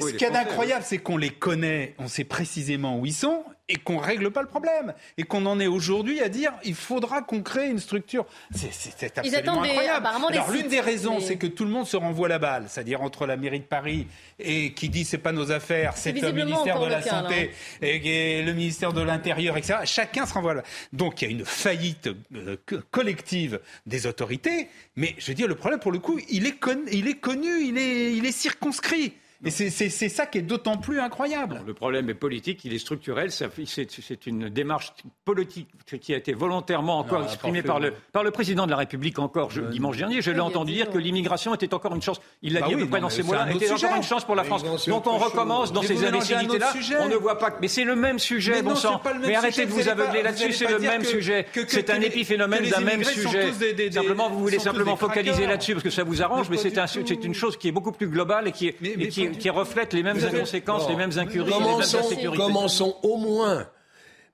[0.00, 3.76] Ce qui est incroyable, c'est qu'on les connaît, on sait précisément où ils sont, et
[3.76, 4.94] qu'on règle pas le problème.
[5.16, 8.26] Et qu'on en est aujourd'hui à dire il faudra qu'on crée une structure.
[8.54, 10.06] C'est absolument incroyable.
[10.30, 13.26] Alors l'une des raisons, c'est que tout le monde se renvoie la balle, c'est-à-dire entre
[13.26, 14.06] la mairie de Paris
[14.38, 17.52] et qui dit c'est pas nos affaires, c'est le ministère de la Santé
[17.82, 19.80] et, le ministère de l'Intérieur, etc.
[19.84, 20.70] Chacun se renvoie la balle.
[20.92, 22.56] Donc il y a une faillite euh,
[22.90, 26.58] collective des autorités, mais je veux dire, le problème pour le coup, il est,
[26.92, 29.14] il est connu, il est, il est circonscrit.
[29.44, 31.62] Et c'est ça qui est d'autant plus incroyable.
[31.64, 33.30] le problème est politique, il est structurel.
[33.30, 34.92] C'est une démarche
[35.24, 35.68] politique
[36.00, 39.50] qui a été volontairement encore exprimée par le, par le président de la République encore
[39.50, 40.22] je, dimanche dernier.
[40.22, 42.20] Je l'ai entendu dire que l'immigration était encore une chance.
[42.42, 43.48] Il l'a bah dit à peu près dans ces mots-là.
[43.52, 44.64] Était encore une chance pour la France.
[44.88, 46.72] Donc on recommence dans ces imbécilités-là.
[47.00, 47.56] On ne voit pas.
[47.60, 49.00] Mais c'est le même sujet, bon sang.
[49.20, 50.52] Mais arrêtez de vous aveugler là-dessus.
[50.52, 51.46] C'est le même sujet.
[51.68, 53.52] C'est un épiphénomène d'un même sujet.
[53.92, 57.56] Simplement, vous voulez simplement focaliser là-dessus parce que ça vous arrange, mais c'est une chose
[57.56, 61.16] qui est beaucoup plus globale et qui est qui, reflètent les mêmes inconséquences, les mêmes
[61.16, 62.36] incuries, les mêmes insécurités.
[62.36, 63.66] Commençons au moins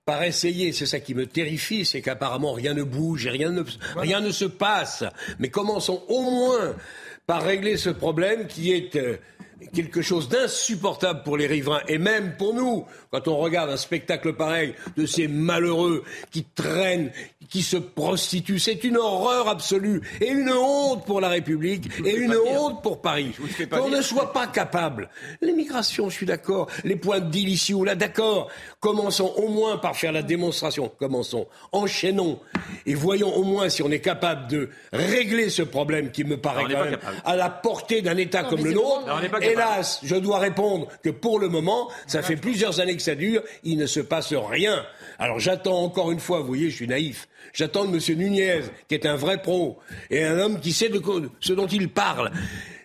[0.04, 3.62] par essayer, c'est ça qui me terrifie, c'est qu'apparemment rien ne bouge et rien ne,
[3.96, 5.04] rien ne se passe.
[5.38, 6.74] Mais commençons au moins
[7.26, 9.16] par régler ce problème qui est euh,
[9.72, 12.84] quelque chose d'insupportable pour les riverains et même pour nous.
[13.10, 17.10] Quand on regarde un spectacle pareil de ces malheureux qui traînent,
[17.48, 22.34] qui se prostituent, c'est une horreur absolue et une honte pour la République et une
[22.34, 23.32] honte pour Paris.
[23.70, 25.08] Qu'on ne soit pas capable.
[25.40, 26.68] L'immigration, je suis d'accord.
[26.84, 28.50] Les points de deal ici ou là, d'accord.
[28.80, 30.90] Commençons au moins par faire la démonstration.
[30.98, 31.46] Commençons.
[31.72, 32.38] Enchaînons.
[32.86, 36.64] Et voyons au moins si on est capable de régler ce problème qui me paraît
[36.72, 39.04] quand même à la portée d'un État comme le nôtre.
[39.40, 43.42] Hélas, je dois répondre que pour le moment, ça fait plusieurs années que ça dure,
[43.62, 44.84] il ne se passe rien.
[45.18, 48.18] Alors j'attends encore une fois, vous voyez, je suis naïf, j'attends de M.
[48.18, 49.78] Nunez, qui est un vrai pro,
[50.10, 50.90] et un homme qui sait
[51.40, 52.30] ce dont il parle.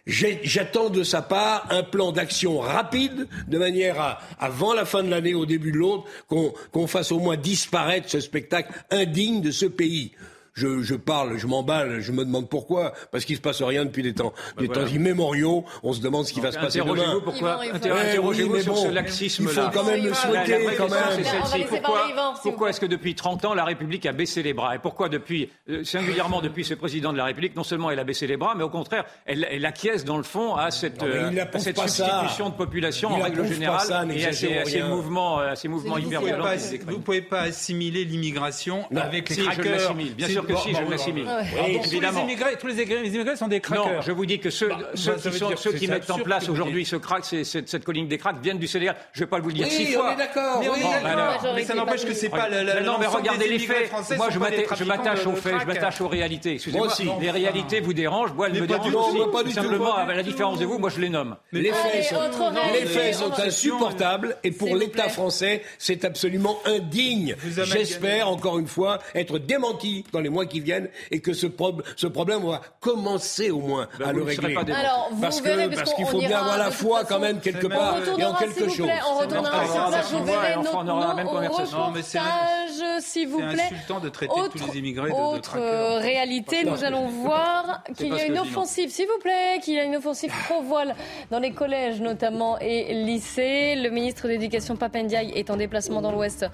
[0.05, 5.09] J'attends de sa part un plan d'action rapide, de manière à, avant la fin de
[5.09, 9.65] l'année, au début de l'autre, qu'on fasse au moins disparaître ce spectacle indigne de ce
[9.67, 10.13] pays.
[10.59, 14.03] Je, je parle, je m'emballe, je me demande pourquoi, parce qu'il se passe rien depuis
[14.03, 14.83] des temps, Bah des voilà.
[14.83, 15.63] temps immémoriaux.
[15.83, 16.91] On se demande ce qui va se passer demain.
[16.93, 19.51] Interrogez-vous pourquoi, interrogez-vous oui, sur ce laxisme-là.
[19.55, 21.17] il faut quand même le La- souhaiter, la quand même.
[21.17, 24.75] laisser Pourquoi, pourquoi est-ce que depuis 30 ans, la République a baissé les bras?
[24.75, 28.03] Et pourquoi depuis, euh, singulièrement depuis ce président de la République, non seulement elle a
[28.03, 31.07] baissé les bras, mais au contraire, elle, elle acquiesce dans le fond à cette, Non,
[31.07, 32.05] euh, à n'approuve cette pas ça.
[32.05, 35.55] substitution de population Il en règle générale ça, et à ces, à mouvements, euh, à
[35.55, 36.47] ces mouvements Vous hyper pouvez violents.
[36.87, 39.71] Vous pouvez pas assimiler l'immigration avec les Si, je crackers.
[39.71, 40.15] l'assimile.
[40.15, 41.25] Bien sûr que si, je bon, l'assimile.
[41.25, 42.21] tous les évidemment.
[42.23, 43.85] immigrés, tous les immigrés, les immigrés sont des crackers.
[43.93, 47.23] Non, je vous dis que ceux, Bah, ceux, qui mettent en place aujourd'hui ce crack,
[47.25, 48.95] cette, cette colline des cracks viennent du Sénégal.
[49.13, 50.15] Je ne vais pas vous le dire Oui, six on fois.
[50.59, 51.09] Mais on oui, est Bon, d'accord.
[51.09, 53.87] alors, mais ça n'empêche que c'est pas le, le, Mais non, mais regardez les faits.
[53.87, 56.53] français Moi, je pas m'attache- aux faits, je m'attache aux réalités.
[56.55, 57.09] Excusez-moi, Moi aussi.
[57.21, 58.93] les réalités vous dérangent, moi, elles me pas dérangent
[59.31, 59.49] pas.
[59.49, 61.35] Simplement, Pas à la différence de vous, moi, je les nomme.
[61.51, 67.35] Les faits, sont, insupportables et pour l'État français, c'est absolument indigne.
[67.63, 71.83] J'espère, encore une fois, être démenti dans les mois qui viennent et que ce, prob-
[71.95, 74.55] ce problème va commencer au moins Ben, à le régler.
[74.55, 77.67] Alors, vous parce verrez, parce parce qu'il faut bien avoir la foi quand même quelque
[77.67, 78.87] part et en quelque chose.
[78.87, 81.77] plaît, on retournera sur place, vous verrez enfin, on aura la même nos, nos conversation.
[81.77, 83.63] Non, mais c'est- reportages, s'il vous C'est plaît.
[83.71, 88.19] insultant de traiter Autre, tous les immigrés de, euh, réalité, nous allons voir qu'il y
[88.19, 90.95] a une offensive, s'il vous plaît, qu'il y a une offensive pro-voile
[91.31, 93.75] dans les collèges notamment et lycées.
[93.75, 96.45] Le ministre de l'Éducation Papendiaï est en déplacement dans l'Ouest.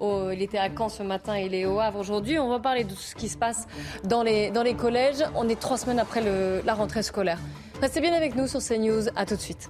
[0.00, 2.38] Au- Il était à Caen ce matin, il est au Havre aujourd'hui.
[2.38, 3.66] On va parler de tout ce qui se passe
[4.04, 5.24] dans les, dans les collèges.
[5.34, 7.38] On est trois semaines après le- la rentrée scolaire.
[7.80, 9.08] Restez bien avec nous sur CNews.
[9.16, 9.68] À tout de suite.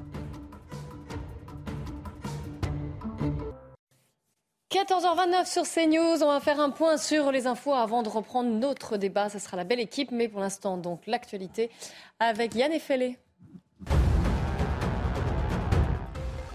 [4.71, 8.97] 14h29 sur CNews, on va faire un point sur les infos avant de reprendre notre
[8.97, 9.29] débat.
[9.29, 11.71] Ce sera la belle équipe, mais pour l'instant, donc l'actualité
[12.19, 13.19] avec Yann Effelé.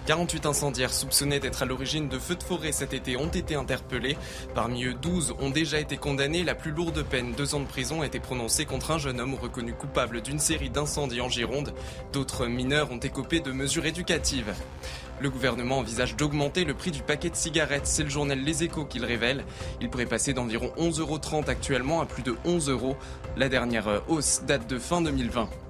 [0.09, 4.17] 48 incendiaires soupçonnés d'être à l'origine de feux de forêt cet été ont été interpellés.
[4.55, 6.43] Parmi eux, 12 ont déjà été condamnés.
[6.43, 9.35] La plus lourde peine, deux ans de prison, a été prononcée contre un jeune homme
[9.35, 11.75] reconnu coupable d'une série d'incendies en Gironde.
[12.11, 14.51] D'autres mineurs ont écopé de mesures éducatives.
[15.21, 17.85] Le gouvernement envisage d'augmenter le prix du paquet de cigarettes.
[17.85, 19.45] C'est le journal Les Échos qui le révèle.
[19.79, 22.97] Il pourrait passer d'environ 11,30 euros actuellement à plus de 11 euros.
[23.37, 25.68] La dernière hausse date de fin 2020.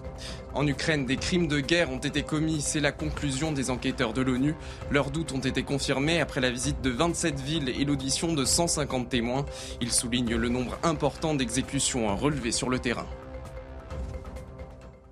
[0.56, 4.22] En Ukraine, des crimes de guerre ont été commis, c'est la conclusion des enquêteurs de
[4.22, 4.56] l'ONU.
[4.90, 9.10] Leurs doutes ont été confirmés après la visite de 27 villes et l'audition de 150
[9.10, 9.46] témoins.
[9.80, 13.06] Ils soulignent le nombre important d'exécutions relevées sur le terrain.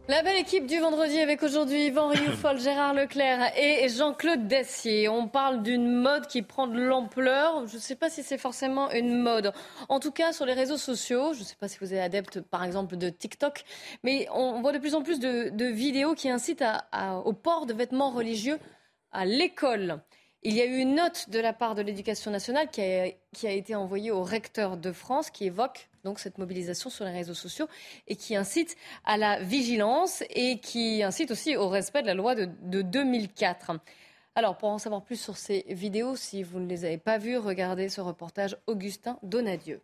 [0.10, 5.10] La belle équipe du vendredi avec aujourd'hui Yvan Rioufol, Gérard Leclerc et Jean-Claude Dessier.
[5.10, 7.68] On parle d'une mode qui prend de l'ampleur.
[7.68, 9.52] Je ne sais pas si c'est forcément une mode.
[9.90, 12.40] En tout cas, sur les réseaux sociaux, je ne sais pas si vous êtes adepte,
[12.40, 13.66] par exemple, de TikTok,
[14.04, 17.34] mais on voit de plus en plus de, de vidéos qui incitent à- à- au
[17.34, 18.60] port de vêtements religieux
[19.12, 20.00] à l'école.
[20.44, 23.46] Il y a eu une note de la part de l'éducation nationale qui a, qui
[23.48, 27.34] a été envoyée au recteur de France qui évoque donc cette mobilisation sur les réseaux
[27.34, 27.68] sociaux
[28.08, 32.34] et qui incite à la vigilance et qui incite aussi au respect de la loi
[32.34, 33.74] de, de 2004.
[34.36, 37.38] Alors, pour en savoir plus sur ces vidéos, si vous ne les avez pas vues,
[37.38, 39.82] regardez ce reportage Augustin Donadieu.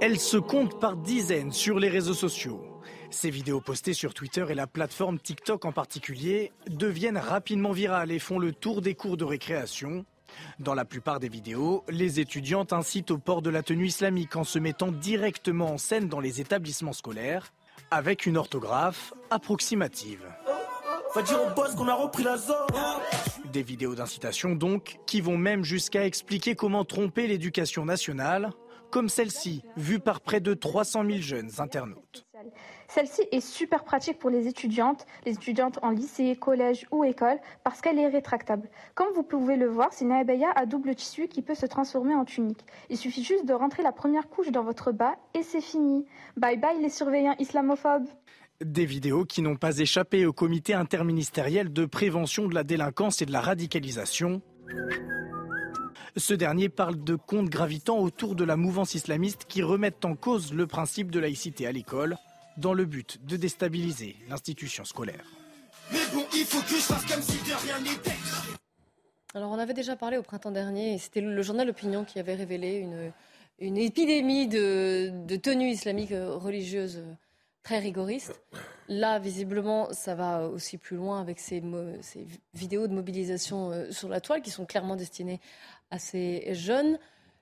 [0.00, 2.60] Elles se comptent par dizaines sur les réseaux sociaux.
[3.10, 8.18] Ces vidéos postées sur Twitter et la plateforme TikTok en particulier deviennent rapidement virales et
[8.18, 10.04] font le tour des cours de récréation.
[10.58, 14.44] Dans la plupart des vidéos, les étudiantes incitent au port de la tenue islamique en
[14.44, 17.52] se mettant directement en scène dans les établissements scolaires,
[17.90, 20.22] avec une orthographe approximative.
[23.52, 28.50] Des vidéos d'incitation donc, qui vont même jusqu'à expliquer comment tromper l'éducation nationale,
[28.90, 32.23] comme celle-ci, vue par près de 300 000 jeunes internautes.
[32.88, 37.80] Celle-ci est super pratique pour les étudiantes, les étudiantes en lycée, collège ou école, parce
[37.80, 38.68] qu'elle est rétractable.
[38.94, 42.14] Comme vous pouvez le voir, c'est une abaya à double tissu qui peut se transformer
[42.14, 42.64] en tunique.
[42.90, 46.04] Il suffit juste de rentrer la première couche dans votre bas et c'est fini.
[46.36, 48.08] Bye bye les surveillants islamophobes.
[48.64, 53.26] Des vidéos qui n'ont pas échappé au comité interministériel de prévention de la délinquance et
[53.26, 54.42] de la radicalisation.
[56.16, 60.52] Ce dernier parle de comptes gravitant autour de la mouvance islamiste qui remettent en cause
[60.52, 62.16] le principe de laïcité à l'école
[62.56, 65.24] dans le but de déstabiliser l'institution scolaire.
[65.92, 68.12] Mais bon, il faut que je fasse comme si de rien n'était.
[69.34, 72.34] Alors, on avait déjà parlé au printemps dernier, et c'était le journal Opinion qui avait
[72.34, 73.12] révélé une,
[73.58, 77.14] une épidémie de, de tenues islamiques euh, religieuses euh,
[77.64, 78.40] très rigoristes.
[78.88, 81.62] Là, visiblement, ça va aussi plus loin avec ces,
[82.02, 85.40] ces vidéos de mobilisation euh, sur la toile qui sont clairement destinées
[85.90, 86.98] à ces jeunes.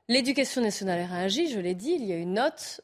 [0.09, 2.81] L'éducation nationale a réagi, je l'ai dit, il y a une note.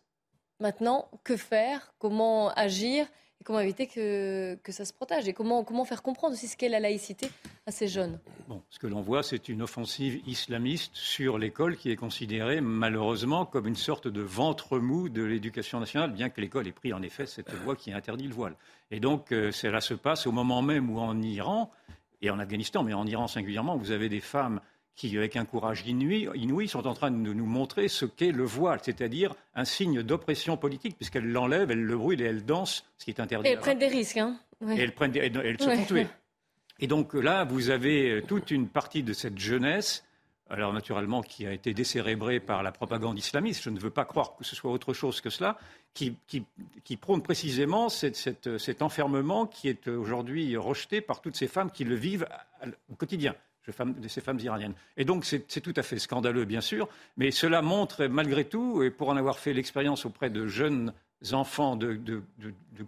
[0.60, 3.06] Maintenant, que faire Comment agir
[3.40, 6.56] et comment éviter que, que ça se protège et comment, comment faire comprendre aussi ce
[6.56, 7.30] qu'est la laïcité
[7.66, 8.18] à ces jeunes.
[8.48, 13.46] Bon, ce que l'on voit, c'est une offensive islamiste sur l'école qui est considérée malheureusement
[13.46, 17.02] comme une sorte de ventre mou de l'éducation nationale, bien que l'école ait pris en
[17.02, 18.56] effet cette voie qui interdit le voile.
[18.90, 21.70] Et donc euh, cela se passe au moment même où en Iran
[22.22, 24.60] et en Afghanistan, mais en Iran singulièrement, vous avez des femmes
[24.98, 28.80] qui, avec un courage inouï, sont en train de nous montrer ce qu'est le voile,
[28.82, 33.12] c'est-à-dire un signe d'oppression politique, puisqu'elles l'enlèvent, elles le brûlent et elles dansent, ce qui
[33.12, 33.48] est interdit.
[33.48, 34.36] Et elles prennent des risques, hein
[34.68, 36.06] Et elles, prennent elles se font tuer.
[36.80, 40.04] Et donc là, vous avez toute une partie de cette jeunesse,
[40.50, 44.34] alors naturellement qui a été décérébrée par la propagande islamiste, je ne veux pas croire
[44.36, 45.58] que ce soit autre chose que cela,
[45.94, 51.84] qui, qui, prône précisément cet enfermement qui est aujourd'hui rejeté par toutes ces femmes qui
[51.84, 52.26] le vivent
[52.90, 53.36] au quotidien
[53.68, 54.74] de ces femmes iraniennes.
[54.96, 58.90] Et donc c'est tout à fait scandaleux, bien sûr, mais cela montre malgré tout, et
[58.90, 60.92] pour en avoir fait l'expérience auprès de jeunes
[61.32, 62.22] enfants de, de,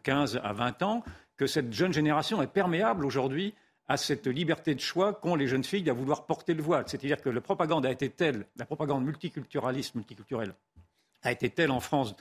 [0.02, 1.04] 15 à 20 ans,
[1.36, 3.54] que cette jeune génération est perméable aujourd'hui
[3.88, 6.84] à cette liberté de choix qu'ont les jeunes filles à vouloir porter le voile.
[6.86, 10.54] C'est-à-dire que la propagande a été telle, la propagande multiculturaliste, multiculturelle,
[11.22, 12.14] a été telle en France,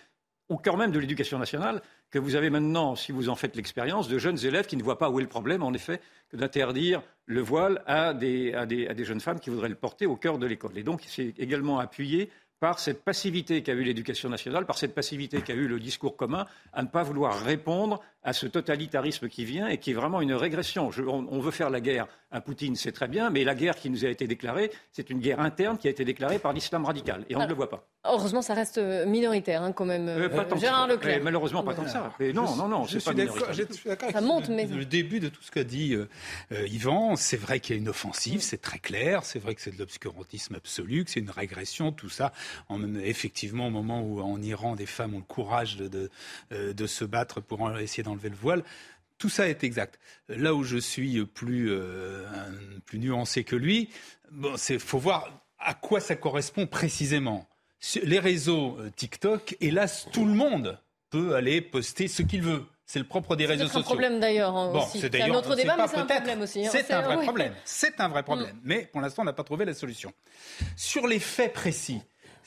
[0.50, 4.08] au cœur même de l'éducation nationale, que vous avez maintenant, si vous en faites l'expérience,
[4.08, 6.02] de jeunes élèves qui ne voient pas où est le problème, en effet,
[6.34, 8.54] d'interdire le voile à des,
[9.04, 10.78] jeunes femmes qui voudraient le porter au cœur de l'école.
[10.78, 15.42] Et donc, c'est également appuyé par cette passivité qu'a eu l'éducation nationale, par cette passivité
[15.42, 19.68] qu'a eu le discours commun, à ne pas vouloir répondre à ce totalitarisme qui vient
[19.68, 20.92] et qui est vraiment une régression.
[21.08, 24.06] on, veut faire la guerre à Poutine, c'est très bien, mais la guerre qui nous
[24.06, 27.36] a été déclarée, c'est une guerre interne qui a été déclarée par l'islam radical, et
[27.36, 27.88] on ne le voit pas.
[28.06, 30.08] Heureusement, ça reste euh, minoritaire, hein, quand même.
[30.08, 31.22] Euh, pas tant Gérard Leclerc.
[31.24, 32.14] malheureusement, pas tant que ça.
[32.20, 33.48] Mais non, non, non, je suis d'accord.
[34.12, 37.76] Ça monte, mais le début de tout ce qu'a dit euh, Yvan, c'est vrai qu'il
[37.76, 39.24] y a une offensive, c'est très clair.
[39.24, 42.32] C'est vrai que c'est de l'obscurantisme absolu, que c'est une régression, tout ça.
[43.04, 46.10] effectivement, au moment où en Iran, des femmes ont le courage de,
[46.52, 48.64] de se battre pour essayer d'enlever le voile,
[49.18, 50.00] tout ça est exact.
[50.28, 52.26] Là où je suis plus, euh,
[52.86, 53.90] plus nuancé que lui,
[54.32, 55.30] bon, c'est faut voir
[55.60, 57.48] à quoi ça correspond précisément.
[58.04, 60.80] Les réseaux euh, TikTok, hélas, tout le monde
[61.10, 62.66] peut aller poster ce qu'il veut.
[62.86, 63.82] C'est le propre des réseaux sociaux.
[63.82, 64.56] C'est un problème d'ailleurs.
[64.56, 66.66] Hein, bon, c'est un autre débat, mais c'est un problème aussi.
[66.66, 66.70] Hein.
[66.72, 67.54] C'est un vrai problème.
[67.64, 68.60] C'est un vrai problème.
[68.64, 70.12] Mais pour l'instant, on n'a pas trouvé la solution.
[70.76, 72.02] Sur les faits précis,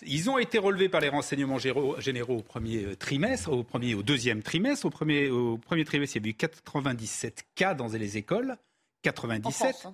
[0.04, 4.02] ils ont été relevés par les renseignements généraux au premier euh, trimestre, au premier, au
[4.02, 4.86] deuxième trimestre.
[4.86, 8.56] Au premier, au premier trimestre, il y a eu 97 cas dans les écoles.
[9.02, 9.88] 97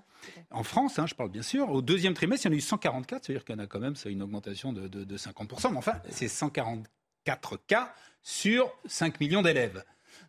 [0.51, 1.03] en France, hein.
[1.03, 1.71] hein, je parle bien sûr.
[1.71, 3.81] Au deuxième trimestre, il y en a eu 144, c'est-à-dire qu'il y en a quand
[3.81, 5.71] même, une augmentation de, de 50%.
[5.71, 9.83] Mais enfin, c'est 144 cas sur 5 millions d'élèves.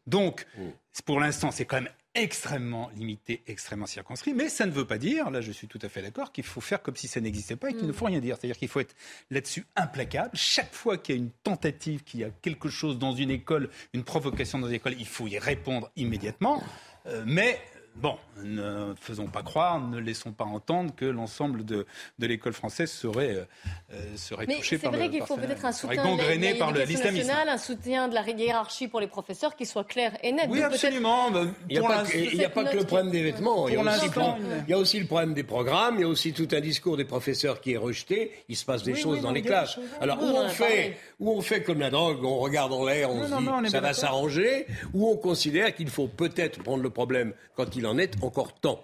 [0.07, 1.01] Donc, mmh.
[1.05, 5.29] pour l'instant, c'est quand même extrêmement limité, extrêmement circonscrit, mais ça ne veut pas dire,
[5.29, 7.69] là je suis tout à fait d'accord, qu'il faut faire comme si ça n'existait pas
[7.69, 8.37] et qu'il ne faut rien dire.
[8.39, 8.95] C'est-à-dire qu'il faut être
[9.29, 10.31] là-dessus implacable.
[10.33, 13.69] Chaque fois qu'il y a une tentative, qu'il y a quelque chose dans une école,
[13.93, 16.63] une provocation dans une école, il faut y répondre immédiatement.
[17.05, 17.59] Euh, mais
[18.01, 21.85] Bon, ne faisons pas croire, ne laissons pas entendre que l'ensemble de,
[22.17, 23.43] de l'école française serait, euh,
[23.91, 27.31] euh serait touché par le C'est vrai qu'il faut peut-être un soutien de par l'islamisme.
[27.31, 30.47] un soutien de la hiérarchie pour les professeurs qui soit clair et net.
[30.49, 31.29] Oui, absolument.
[31.69, 33.67] Il n'y a, pas que, le problème des vêtements.
[33.67, 35.95] Il y, a aussi, il y, a aussi, le problème des programmes.
[35.95, 38.31] Il y a aussi tout un discours des professeurs qui est rejeté.
[38.47, 39.77] Il se passe des choses dans les classes.
[39.99, 43.27] Alors, où on, fait, où on fait comme la drogue, on regarde en l'air, on
[43.27, 47.75] se dit ça va s'arranger, ou on considère qu'il faut peut-être prendre le problème quand
[47.75, 48.83] il en est encore temps.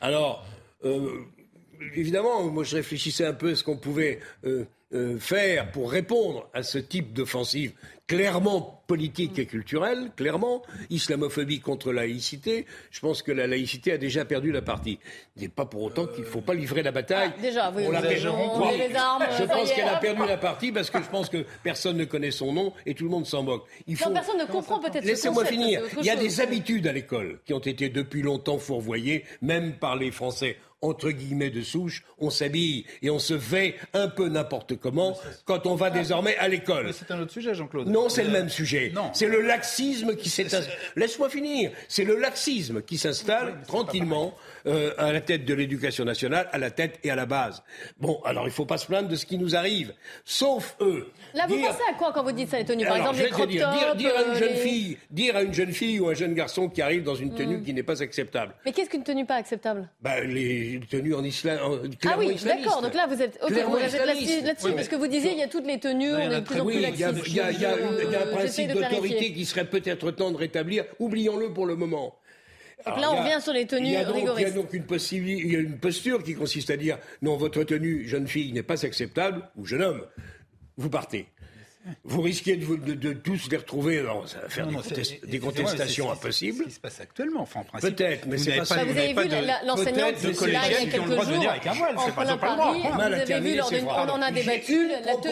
[0.00, 0.46] Alors,
[0.84, 1.24] euh,
[1.94, 4.64] évidemment, moi je réfléchissais un peu à ce qu'on pouvait euh,
[4.94, 7.72] euh, faire pour répondre à ce type d'offensive
[8.06, 12.66] clairement politique et culturelle, clairement, islamophobie contre laïcité.
[12.90, 14.98] Je pense que la laïcité a déjà perdu la partie.
[15.36, 17.30] Il n'est pas pour autant qu'il ne faut pas livrer la bataille.
[17.34, 19.24] Ah, déjà, oui, on la les armes.
[19.38, 22.30] Je pense qu'elle a perdu la partie parce que je pense que personne ne connaît
[22.30, 23.64] son nom et tout le monde s'en moque.
[23.86, 24.10] Il faut...
[24.10, 25.82] personne ne comprend peut-être Laissez-moi finir.
[25.98, 29.96] Il y a des habitudes à l'école qui ont été depuis longtemps fourvoyées, même par
[29.96, 34.76] les Français entre guillemets de souche, on s'habille et on se fait un peu n'importe
[34.76, 36.92] comment quand on va désormais à l'école.
[36.92, 37.88] C'est un autre sujet, Jean-Claude.
[37.88, 38.92] Non, c'est le même sujet.
[39.12, 40.64] C'est le laxisme qui s'installe.
[40.96, 41.70] Laisse-moi finir.
[41.88, 44.34] C'est le laxisme qui s'installe tranquillement
[44.66, 47.62] euh, à la tête de l'éducation nationale, à la tête et à la base.
[47.98, 49.94] Bon, alors il ne faut pas se plaindre de ce qui nous arrive.
[50.24, 51.08] Sauf eux.
[51.34, 53.48] Là, vous pensez à quoi quand vous dites ça, les tenues Par exemple, les crop
[53.48, 56.68] dire, dire, à une jeune fille, dire à une jeune fille ou un jeune garçon
[56.68, 57.64] qui arrive dans une tenue hmm.
[57.64, 58.54] qui n'est pas acceptable.
[58.64, 61.58] Mais qu'est-ce qu'une tenue pas acceptable bah, Les tenues en islam.
[62.06, 62.82] Ah oui, d'accord.
[62.82, 63.38] Donc là, vous êtes.
[63.42, 66.40] Ok, vous là-dessus, parce que vous disiez, il y a toutes les tenues, on est
[66.40, 66.74] de plus en plus
[67.26, 67.72] Il y a
[68.22, 70.84] un principe d'autorité qui serait peut-être temps de rétablir.
[70.98, 72.14] Oublions-le pour le moment.
[72.86, 74.38] Donc là, on revient sur les tenues rigoristes.
[74.38, 77.36] Il y a donc une, il y a une posture qui consiste à dire non,
[77.36, 80.02] votre tenue, jeune fille, n'est pas acceptable, ou jeune homme,
[80.76, 81.26] vous partez.
[82.02, 83.98] vous risquez de, vous- de- de tous les retrouver.
[83.98, 86.56] Alors, ça va faire Non, des, non, c'est- contest- des excusez-moi, contestations impossibles.
[86.56, 87.94] C'est ce qui se passe actuellement, enfin, en principe.
[87.96, 88.76] Peut-être, mais c'est pas ça.
[88.84, 89.28] Vous avez vu
[89.66, 91.96] l'enseignante de qui, collégiennes ont quelques le droit de jours, venir avec un voile.
[91.98, 94.88] en C'est pas on en a débattu.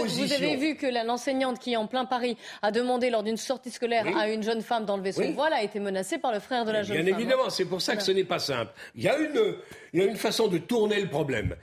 [0.09, 3.71] vous avez vu que la- l'enseignante qui, en plein Paris, a demandé lors d'une sortie
[3.71, 6.73] scolaire à une jeune femme d'enlever son voile, a été menacée par le frère de
[6.73, 7.21] la jeune Bien femme.
[7.23, 8.73] évidemment, c'est pour ça que ce n'est pas simple.
[8.95, 9.55] Il y, a une,
[9.95, 11.57] il y a une façon de tourner le problème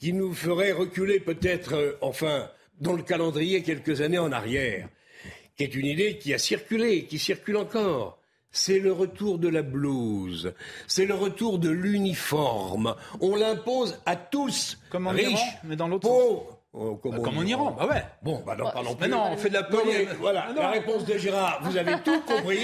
[0.00, 4.88] qui nous ferait reculer peut-être, euh, enfin, dans le calendrier quelques années en arrière,
[5.56, 8.18] qui est une idée qui a circulé, qui circule encore.
[8.50, 10.54] C'est le retour de la blouse,
[10.86, 12.94] c'est le retour de l'uniforme.
[13.20, 16.08] On l'impose à tous, Comme en riches, Iran, mais dans l'autre
[16.74, 18.02] Bah, comme en Iran, bah ouais.
[18.20, 19.08] Bon, bah n'en parlons Mais plus.
[19.10, 20.08] non, on fait de la Non, police.
[20.18, 20.62] voilà, Non.
[20.62, 22.58] la réponse de Gérard, vous avez tout compris.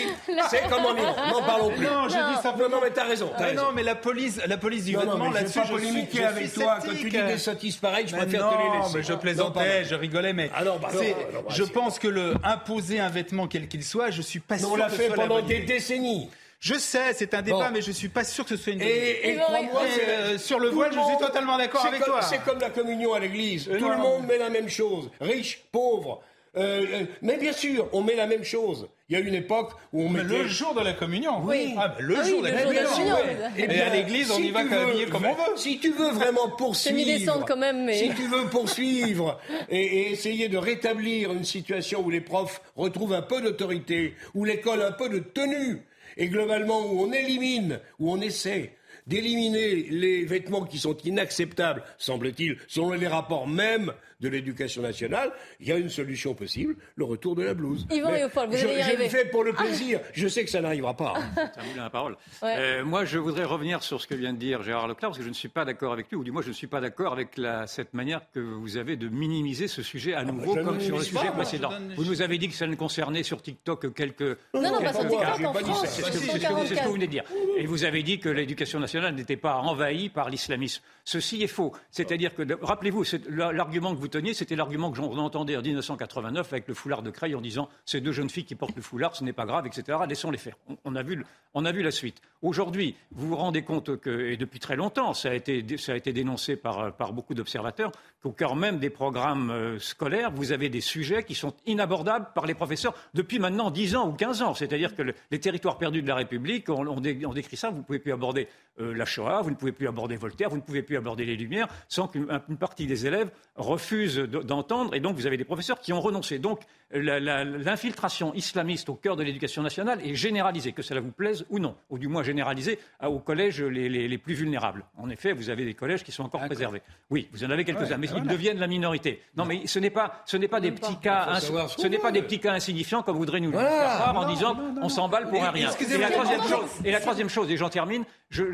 [0.49, 1.85] C'est comme en Iran, n'en parlons plus.
[1.87, 2.69] Non, je dis simplement.
[2.71, 3.63] Non, non, mais t'as raison, t'as Ah raison.
[3.67, 5.65] non, mais la police, la police du Non, non, vêtement, mais je vais là-dessus, je
[5.65, 6.79] suis- polémiquer avec toi.
[6.85, 8.97] Quand tu dis des sottises pareilles, je Mais préfère non, te les laisser.
[8.97, 12.01] mais je Non, plaisantais, je rigolais, mais Alors, bah, c'est- non, non, bah, je pense
[12.01, 15.09] que le imposer un vêtement quel qu'il soit, je suis pas sûr on l'a fait
[15.11, 16.29] pendant des décennies.
[16.61, 17.71] Je sais, c'est un débat, Bon.
[17.73, 18.83] mais je suis pas sûr que ce soit une.
[18.83, 22.11] Et, et crois-moi, c'est- Euh, sur le voile, je suis totalement d'accord c'est avec comme-
[22.13, 22.23] toi.
[22.23, 23.65] C'est comme la communion à l'église.
[23.65, 23.89] Tout non.
[23.91, 25.11] le monde met la même chose.
[25.21, 26.23] Riche, pauvre.
[26.57, 28.89] Euh, euh, mais bien sûr, on met la même chose.
[29.09, 30.39] Il y a une époque où on Mais mettait...
[30.43, 31.41] le jour de la communion.
[31.45, 31.75] Oui.
[31.79, 33.15] Ah, bah, le Ah oui, jour de le la jour de la communion.
[33.17, 33.37] communion, ouais.
[33.39, 35.35] mais- Eh Et bien, à l'église, on si y va tu habillé veux- comme on
[35.35, 35.57] veut.
[35.57, 39.39] Si tu veux vraiment poursuivre, quand même, mais- si tu veux poursuivre
[39.71, 44.45] et, et essayer de rétablir une situation où les profs retrouvent un peu d'autorité, où
[44.45, 45.83] l'école un peu de tenue,
[46.17, 48.75] et globalement où on élimine, où on essaie
[49.07, 55.69] d'éliminer les vêtements qui sont inacceptables, semble-t-il, selon les rapports même de l'éducation nationale, il
[55.69, 57.87] y a une solution possible, le retour de la blouse.
[57.91, 59.05] Yvan Léopold, vous je, allez y je arriver.
[59.05, 61.15] le fais pour le plaisir, je sais que ça n'arrivera pas.
[61.55, 62.17] Terminer la parole.
[62.43, 62.55] Ouais.
[62.59, 65.25] Euh, moi, je voudrais revenir sur ce que vient de dire Gérard Leclerc, parce que
[65.25, 67.13] je ne suis pas d'accord avec lui, ou du moins, je ne suis pas d'accord
[67.13, 70.65] avec la, cette manière que vous avez de minimiser ce sujet à nouveau, je ne
[70.65, 71.71] comme sur le sujet pas, précédent.
[71.71, 74.21] donne- Vous nous avez dit que ça ne concernait sur TikTok que quelques.
[74.55, 75.87] Non, non, pas sur TikTok, en pas dit France.
[75.87, 75.87] ça.
[75.87, 76.87] C'est ce, que, c'est ce que- c'est ce que 144.
[76.87, 77.25] vous venez de dire.
[77.57, 80.83] Et vous avez dit que l'éducation nationale n'était pas envahie par l'islamisme.
[81.11, 81.73] Ceci est faux.
[81.91, 86.69] C'est-à-dire que, rappelez-vous, l'argument que vous teniez, c'était l'argument que j'en entendais en 1989 avec
[86.69, 89.25] le foulard de Creil en disant ces deux jeunes filles qui portent le foulard, ce
[89.25, 89.99] n'est pas grave, etc.
[90.09, 90.55] Laissons-les faire.
[90.85, 92.21] On, a vu, on a vu la suite.
[92.43, 95.97] Aujourd'hui, vous vous rendez compte que, et depuis très longtemps, ça a été, ça a
[95.97, 97.91] été dénoncé par, par beaucoup d'observateurs,
[98.23, 102.47] qu'au cœur même des programmes euh, scolaires, vous avez des sujets qui sont inabordables par
[102.47, 104.55] les professeurs depuis maintenant 10 ans ou 15 ans.
[104.55, 107.99] C'est-à-dire que le- les territoires perdus de la République, on décrit ça, vous ne pouvez
[107.99, 108.47] plus aborder
[108.79, 111.37] euh, la Shoah, vous ne pouvez plus aborder Voltaire, vous ne pouvez plus aborder les
[111.37, 115.37] Lumières, sans qu'une un- une partie des élèves refuse de- d'entendre, et donc vous avez
[115.37, 116.39] des professeurs qui ont renoncé.
[116.39, 116.61] Donc
[116.93, 121.75] l'infiltration islamiste au cœur de l'éducation nationale est généralisée, que cela vous plaise ou non,
[121.91, 124.85] ou du moins généralisée aux collèges les, les- les plus vulnérables.
[124.99, 126.83] En effet, vous avez des collèges qui sont encore préservés.
[127.11, 128.25] Oui, vous en avez quelques-uns, Ouais, mais voilà.
[128.25, 129.23] ils deviennent la minorité.
[129.37, 132.23] Non, mais ce n'est pas, ce n'est pas des petits cas, ce n'est pas des
[132.23, 133.71] petits cas insignifiants comme voudrait nous le Voilà.
[133.71, 135.71] faire croire en disant non, non, on s'emballe pour un rien.
[135.71, 138.05] Et la troisième chose, et la troisième chose, et j'en termine,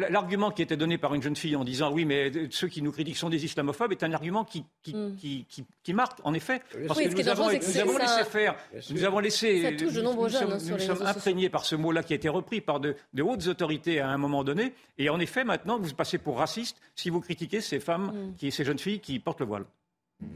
[0.08, 2.92] l'argument qui était donné par une jeune fille en disant oui, mais ceux qui nous
[2.92, 6.62] critiquent sont des islamophobes est un argument qui, qui, qui, qui- qui marque, en effet.
[6.86, 8.56] Parce Oui, que nous avons, dangereux, c'est que nous c'est- avons ça- laissé faire,
[8.90, 9.62] nous avons laissé.
[9.62, 11.06] Ça touche de nous- nombreux nous jeunes, sommes- hein, Nous sommes réseaux sociaux.
[11.06, 14.16] imprégnés par ce mot-là qui a été repris par de, de hautes autorités à un
[14.18, 14.72] moment donné.
[14.98, 18.34] Et en effet, maintenant, vous passez pour raciste si vous critiquez ces femmes, Mm.
[18.36, 19.64] qui, ces jeunes filles qui portent le voile.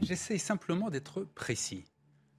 [0.03, 1.83] J'essaye simplement d'être précis.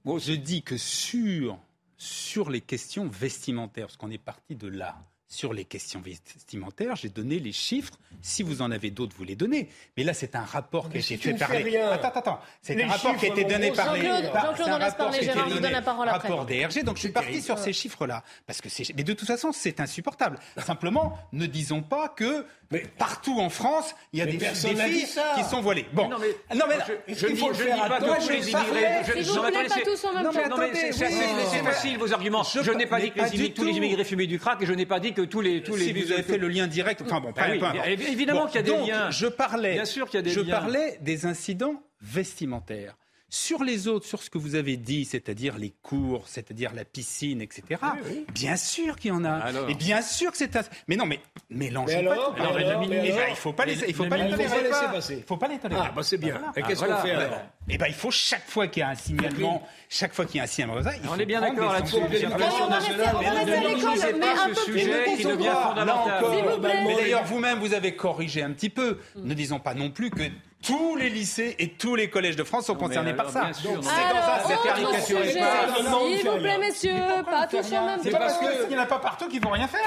[0.05, 1.57] Je dis que sur,
[1.97, 4.97] sur les questions vestimentaires, parce qu'on est parti de là,
[5.33, 7.93] sur les questions vestimentaires, j'ai donné les chiffres.
[8.21, 9.67] Si vous en avez d'autres, vous les donnez.
[9.97, 11.75] Mais là, c'est un rapport qui a été fait ne par les...
[11.77, 12.39] Attends, attends, attends.
[12.61, 14.01] C'est un rapport qui a été donné par les...
[14.03, 16.27] Jean-Claude- en laisse parler, Gérard, je vous donne la parole après.
[16.29, 18.23] Rapport DRG, donc je suis parti sur ces chiffres-là.
[18.45, 18.83] Parce que c'est...
[18.95, 20.37] Mais de toute façon, c'est insupportable.
[20.57, 22.45] Simplement, ne disons pas que
[22.97, 25.85] partout en France, il y a des, filles qui sont voilées.
[25.93, 26.09] Bon.
[26.09, 29.23] Non, mais- non, mais Je, ne dis, pas que les le immigrés.
[29.23, 30.49] je- attendez, pas c'est- tous en même Non, mais temps.
[30.49, 32.43] Non, mais attendez, c'est facile vos arguments.
[32.43, 33.77] Je- n'ai pas dit que les, immigrés- tous les tout.
[33.77, 35.85] immigrés fumaient du crack et je n'ai pas dit que tous les tous les.
[35.85, 37.87] si vous avez fait le lien direct, enfin bon, Ah oui, importe.
[37.87, 39.11] évidemment qu'il y a des donc, liens.
[39.11, 40.59] Je parlais, Bien sûr qu'il y a des je liens.
[40.59, 42.95] parlais des incidents vestimentaires.
[43.35, 47.41] Sur les autres, sur ce que vous avez dit, c'est-à-dire les cours, c'est-à-dire la piscine,
[47.41, 47.81] etc.
[48.31, 49.31] Bien sûr qu'il y en a.
[49.31, 49.67] Alors.
[49.71, 50.61] Et bien sûr que c'est un.
[50.87, 51.19] Mais non, mais
[51.49, 52.33] mélangez Mais pas alors tout.
[52.35, 54.23] Mais alors, Eh ben, mais il alors faut pas les, il faut Mais- pas les
[54.25, 55.15] mais il faut tolérer.
[55.17, 55.81] Il faut pas les tolérer.
[55.83, 56.35] Ah, bah c'est bien.
[56.37, 56.51] Voilà.
[56.55, 57.01] Et qu'est-ce Ah, qu'on voilà.
[57.01, 57.41] fait alors?
[57.69, 60.39] Eh ben, il faut chaque fois qu'il y a un signalement, chaque fois qu'il y
[60.39, 62.01] a un signalement il On faut est bien d'accord des là-dessus.
[62.11, 63.15] l'éducation nationale.
[63.15, 66.23] Ne pas ce sujet qui devient fondamental.
[66.85, 68.99] mais d'ailleurs, vous-même, vous avez corrigé un petit peu.
[69.15, 70.21] Ne disons pas non plus que
[70.65, 73.67] tous les lycées et tous les collèges de France sont concernés mais par alors, ça.
[73.69, 73.75] non.
[73.75, 75.73] c'est dans ça, Alors, c'est sujet, pas.
[76.17, 76.93] S'il vous plaît, messieurs,
[77.25, 78.17] pas tous en même C'est temps.
[78.17, 79.81] parce qu'il n'y en a pas partout qui vont rien faire.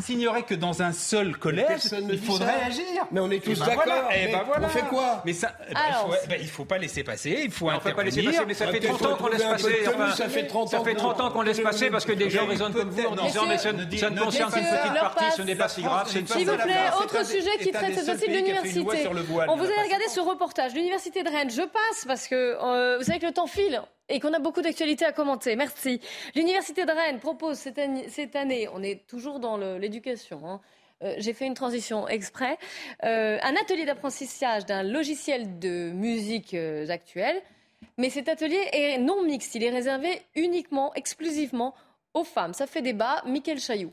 [0.00, 1.80] S'il n'y aurait, que dans un seul collège,
[2.10, 2.66] il faudrait ça.
[2.66, 2.84] agir.
[3.10, 4.66] Mais on est tous ben d'accord, mais ben voilà.
[4.66, 7.50] on fait quoi Mais ça, eh ben, Alors, il faut, eh pas laisser passer, il
[7.50, 8.40] faut On ne fait pas laisser intervenir.
[8.42, 10.16] passer, mais ça fait Peut-être 30 ans qu'on laisse trouver un peu de passer.
[10.22, 12.46] ça fait 30 ça ans qu'on- 30 ans qu'on laisse passer parce que des gens
[12.46, 13.48] raisonnent comme vous en disant non.
[13.48, 16.06] mais ça, Ne concerne qu'une petite partie, ce n'est pas si grave.
[16.10, 19.08] c'est une S'il vous plaît, C'est autre sujet qui c'est traite cette fois-ci de l'université.
[19.26, 19.48] Voile.
[19.50, 21.50] On vous y en a avez pas regardé ce reportage, l'université de Rennes.
[21.50, 24.62] Je passe parce que euh, vous savez que le temps file et qu'on a beaucoup
[24.62, 25.56] d'actualités à commenter.
[25.56, 26.00] Merci.
[26.34, 30.40] L'université de Rennes propose cette année, cette année on est toujours dans l'éducation.
[30.48, 30.60] hein.
[31.02, 32.56] Euh, J'ai fait une transition exprès.
[33.04, 36.54] Euh, un atelier d'apprentissage d'un logiciel de musique
[36.88, 37.42] actuelle.
[37.98, 39.54] Mais cet atelier est non mixte.
[39.54, 41.74] Il est réservé uniquement, exclusivement
[42.14, 42.54] aux femmes.
[42.54, 43.22] Ça fait débat.
[43.26, 43.92] Mickaël Chailloux.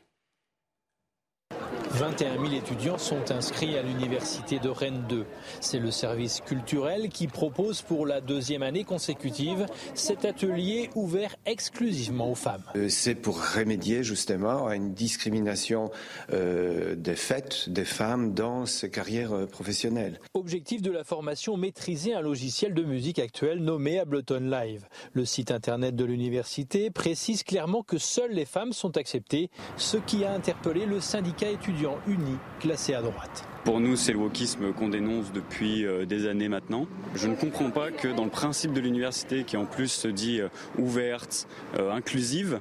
[1.96, 5.26] 21 000 étudiants sont inscrits à l'université de Rennes 2.
[5.60, 12.32] C'est le service culturel qui propose pour la deuxième année consécutive cet atelier ouvert exclusivement
[12.32, 12.64] aux femmes.
[12.76, 15.92] Euh, C'est pour remédier justement à une discrimination
[16.32, 20.20] euh, des faits des femmes dans ces carrières euh, professionnelles.
[20.34, 24.88] Objectif de la formation, maîtriser un logiciel de musique actuel nommé Ableton Live.
[25.14, 30.26] Le site internet de l'université précise clairement que seules les femmes sont acceptées, ce qui
[30.26, 33.48] a interpellé le syndicat étudiant uni classé à droite.
[33.64, 36.86] Pour nous, c'est le wokisme qu'on dénonce depuis euh, des années maintenant.
[37.16, 40.42] Je ne comprends pas que dans le principe de l'université, qui en plus se dit
[40.42, 41.48] euh, ouverte,
[41.80, 42.60] euh, inclusive,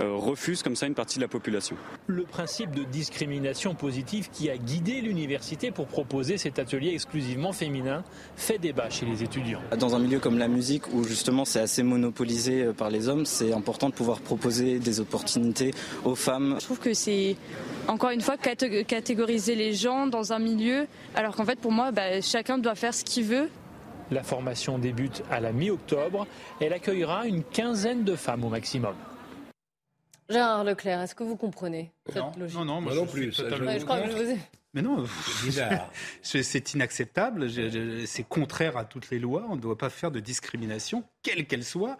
[0.00, 1.76] refuse comme ça une partie de la population.
[2.06, 8.04] Le principe de discrimination positive qui a guidé l'université pour proposer cet atelier exclusivement féminin
[8.36, 9.60] fait débat chez les étudiants.
[9.76, 13.52] Dans un milieu comme la musique, où justement c'est assez monopolisé par les hommes, c'est
[13.52, 15.72] important de pouvoir proposer des opportunités
[16.04, 16.56] aux femmes.
[16.60, 17.34] Je trouve que c'est
[17.88, 22.20] encore une fois catégoriser les gens dans un milieu, alors qu'en fait pour moi bah,
[22.20, 23.48] chacun doit faire ce qu'il veut.
[24.10, 26.26] La formation débute à la mi-octobre.
[26.60, 28.94] Elle accueillera une quinzaine de femmes au maximum.
[30.30, 33.12] Gérard Leclerc, est-ce que vous comprenez cette Non, logique non, non, moi, Moi non je
[33.12, 34.24] plus, suis ça, totalement Ouais, je crois que je contre.
[34.24, 34.38] vous ai-
[34.74, 35.04] Mais non,
[36.22, 37.48] c'est inacceptable.
[38.06, 39.46] C'est contraire à toutes les lois.
[39.48, 41.96] On ne doit pas faire de discrimination, quelle qu'elle soit.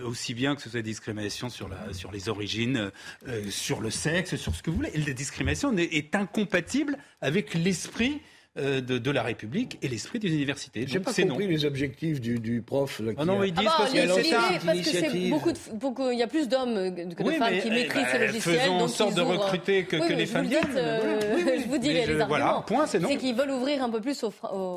[0.00, 2.90] Aussi bien que ce soit des discriminations sur, la, sur les origines,
[3.28, 4.90] euh, sur le sexe, sur ce que vous voulez.
[4.94, 8.22] La discrimination est, incompatible avec l'esprit
[8.56, 10.84] de, de la République et l'esprit des universités.
[10.86, 11.30] J'ai pas c'est non.
[11.36, 13.00] compris les objectifs du, du prof.
[13.00, 14.40] Là, Ah non, qui a- ils disent Ah bah, parce que c'est ça.
[14.66, 17.48] parce que c'est beaucoup de, beaucoup- il y a plus d'hommes que de Oui, femmes
[17.50, 18.58] mais, qui eh maîtrisent ben, ce logiciel.
[18.60, 20.46] faisons en donc sorte ils de ouvrent- recruter que- Oui, que les femmes
[20.76, 21.34] euh, Voilà.
[21.34, 21.62] Oui, oui.
[21.64, 22.62] je vous dis Mais les, je- les voilà, arguments.
[22.62, 23.16] point, c'est non.
[23.16, 24.30] qu'ils veulent ouvrir un peu plus aux,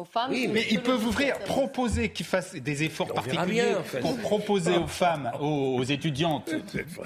[0.05, 0.31] femmes.
[0.31, 4.87] Oui, mais ils peuvent ouvrir, proposer qu'ils fassent des efforts particuliers en pour proposer aux
[4.87, 6.49] femmes, aux, étudiantes,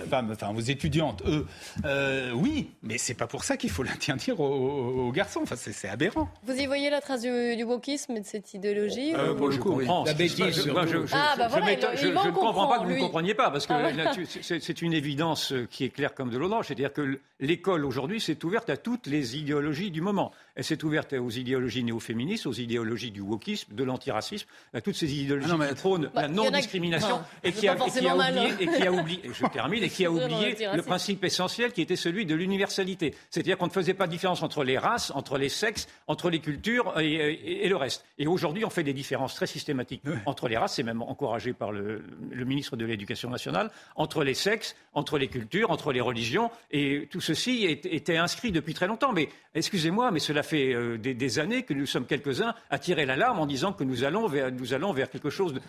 [0.10, 1.48] femmes, enfin aux étudiantes, eux,
[1.86, 5.40] euh, oui, mais c'est pas pour ça qu'il faut l'interdire aux, garçons.
[5.44, 6.30] Enfin, c'est c'est aberrant.
[6.60, 9.60] Vous y voyez la trace du, du wokisme et de cette idéologie Euh, ou- je
[9.60, 10.04] comprends.
[10.04, 10.70] La bêtise, Je-
[11.14, 14.92] Ah, bah ne comprends pas que vous ne compreniez pas, parce que Ah, c'est une
[14.94, 16.50] évidence euh, qui est claire comme de l'eau.
[16.64, 20.32] C'est-à-dire que l'école aujourd'hui s'est ouverte à toutes les idéologies du moment.
[20.60, 25.10] Elle s'est ouverte aux idéologies néo-féministes, aux idéologies du wokisme, de l'antiracisme, à toutes ces
[25.16, 28.58] idéologies Ah non, qui prônent Bah, la non-discrimination et, qui a, oublié, hein.
[28.60, 31.82] et qui a oublié, et je termine, et qui a oublié le principe essentiel qui
[31.82, 33.16] était celui de l'universalité.
[33.30, 36.40] C'est-à-dire qu'on ne faisait pas de différence entre les races, entre les sexes, entre les
[36.40, 38.04] cultures et, et- et le reste.
[38.18, 41.72] Et aujourd'hui, on fait des différences très systématiques entre les races, c'est même encouragé par
[41.72, 46.52] le, le ministre de l'Éducation nationale, entre les sexes, entre les cultures, entre les religions,
[46.72, 49.14] et tout ceci est- était inscrit depuis très longtemps.
[49.14, 53.06] Mais excusez-moi, mais cela fait euh, des, des années que nous sommes quelques-uns à tirer
[53.06, 55.62] l'alarme en disant que nous allons vers, nous allons vers quelque chose de-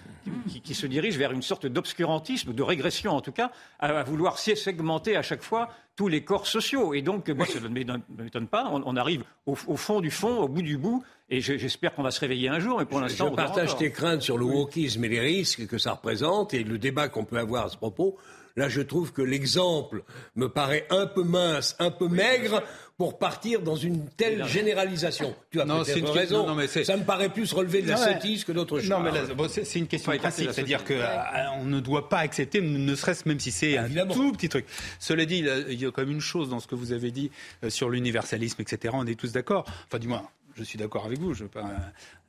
[0.48, 4.02] qui, qui se dirige vers une sorte d'obscurantisme, de régression en tout cas, à, à
[4.02, 6.94] vouloir segmenter à chaque fois tous les corps sociaux.
[6.94, 8.68] Et donc, moi, ça ne m'étonne ne m'étonne pas.
[8.72, 11.94] On, on arrive au, au fond du fond, au bout du bout, et je- j'espère
[11.94, 12.78] qu'on va se réveiller un jour.
[12.78, 15.78] Mais pour Je l'instant, on partage tes craintes sur le wokisme et les risques que
[15.78, 18.16] ça représente et le débat qu'on peut avoir à ce propos.
[18.56, 20.02] Là, je trouve que l'exemple
[20.36, 22.62] me paraît un peu mince, un peu maigre
[22.96, 25.34] pour partir dans une telle généralisation.
[25.50, 26.38] Tu as Non, c'est peut-être une- raison.
[26.42, 28.12] non, non, mais c'est- ça me paraît plus relever de la ouais.
[28.14, 28.90] sottise que d'autre chose.
[28.90, 32.94] Non, mais bon, c'est une question de principe, c'est-à-dire qu'on ne doit pas accepter, ne
[32.94, 34.66] serait-ce même si c'est un tout petit truc.
[34.98, 35.38] Cela dit,
[35.68, 37.30] il y a quand même une chose dans ce que vous avez dit
[37.64, 38.94] euh, sur l'universalisme, etc.
[38.96, 39.64] On est tous d'accord.
[39.86, 40.22] Enfin, du moins.
[40.60, 41.64] Je suis d'accord avec vous, je veux pas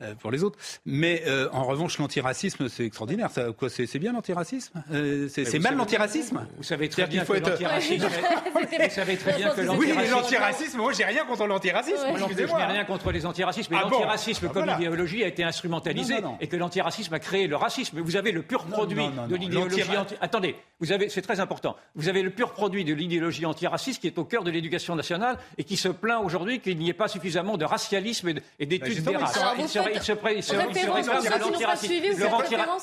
[0.01, 0.57] euh, pour les autres.
[0.85, 3.29] Mais euh, en revanche, l'antiracisme, c'est extraordinaire.
[3.29, 7.25] Ça, quoi, c'est c'est bien l'antiracisme Euh, C'est mal savez- l'antiracisme Vous savez très bien
[7.25, 8.07] que être- l'antiracisme.
[8.71, 10.15] Vous savez très bien que Oui, Oui, mais l'antiracisme.
[10.15, 11.97] l'antiracisme, moi j'ai rien contre l'antiracisme.
[12.05, 12.17] Ouais.
[12.17, 14.77] Moi je n'ai rien contre les antiracismes, mais Ah bon l'antiracisme Ah, comme voilà.
[14.77, 16.37] idéologie a été instrumentalisé Non, non, non.
[16.39, 17.97] et que l'antiracisme a créé le racisme.
[17.97, 20.15] Mais vous avez le pur produit non, non, de l'idéologie anti...
[20.21, 21.75] Attendez, vous avez, c'est très important.
[21.95, 25.37] Vous avez le pur produit de l'idéologie antiraciste qui est au cœur de l'éducation nationale
[25.57, 29.03] et qui se plaint aujourd'hui qu'il n'y ait pas suffisamment de racialisme racisme et d'études
[29.03, 29.39] des il races.
[29.59, 30.71] Il se réclame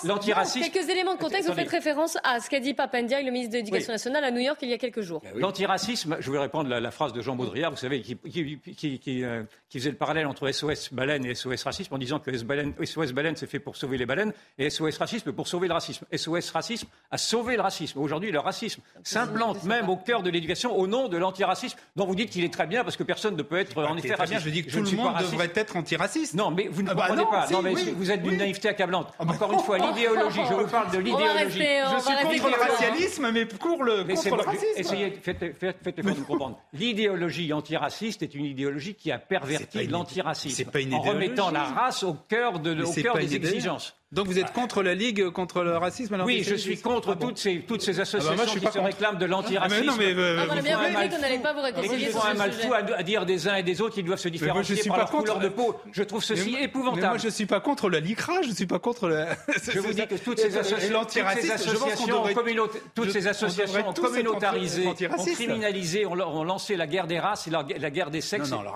[0.02, 0.70] de l'antiracisme.
[0.70, 3.58] Quelques éléments de contexte, vous faites référence à ce qu'a dit Papendiaï, le ministre de
[3.58, 5.22] l'Éducation nationale, à New York il y a quelques jours.
[5.34, 9.90] L'antiracisme, je vais répondre la, la phrase de Jean Baudrillard, vous savez, qui, euh, faisait
[9.90, 13.58] le parallèle entre SOS baleine et SOS racisme en disant que SOS baleine, c'est fait
[13.58, 16.06] pour sauver les baleines et SOS racisme pour sauver le racisme.
[16.14, 17.98] SOS racisme a sauvé le racisme.
[17.98, 22.14] Aujourd'hui, le racisme s'implante même au cœur de l'éducation au nom de l'antiracisme dont vous
[22.14, 24.40] dites qu'il est très bien parce que personne ne peut être en effet raciste.
[24.40, 25.14] je dis que ne tout le monde.
[25.30, 26.34] Devrait être antiraciste.
[26.34, 27.46] Non, mais vous ne Ah bah comprenez non, pas.
[27.46, 28.36] si, non, mais oui, vous êtes d'une oui.
[28.38, 29.12] naïveté accablante.
[29.18, 30.40] Encore une fois, l'idéologie.
[30.48, 31.62] Je vous parle de l'idéologie.
[31.62, 34.66] Je suis contre le racialisme, mais pour le, contre Laissez-moi- le racisme.
[34.76, 36.58] Essayez, faites, faites, faites l'effort de me comprendre.
[36.72, 41.64] L'idéologie antiraciste est une idéologie qui a perverti l'antiracisme c'est pas une en remettant la
[41.64, 43.94] race au cœur, de, au des exigences.
[44.10, 47.26] Donc vous êtes contre la Ligue contre le racisme Oui, je suis contre Ah bon.
[47.26, 48.84] toutes, ces, toutes ces associations Ah bah moi, suis qui se contre.
[48.86, 49.80] réclament de Ah, l'antiracisme.
[49.80, 52.32] mais non, mais, euh, Ah, bien compris qu'on n'allait pas vous réconcilier sur font un
[52.34, 54.38] mal fou à, à dire des uns et des autres qu'ils doivent se moi, je
[54.38, 55.74] différencier suis par pas leur contre- couleur de peau.
[55.92, 57.02] Je trouve ceci Mais moi- épouvantable.
[57.02, 59.36] Mais moi, je suis pas contre la LICRA, je suis pas contre la.
[59.70, 63.90] Je vous dis que toutes ces associations, toutes ces associations, toutes ces on associations ont
[63.90, 64.94] être communautarisé, ont
[65.34, 68.50] criminalisé, ont, lancé la guerre des races et la, guerre des Non, sexes.
[68.50, 68.68] non, le,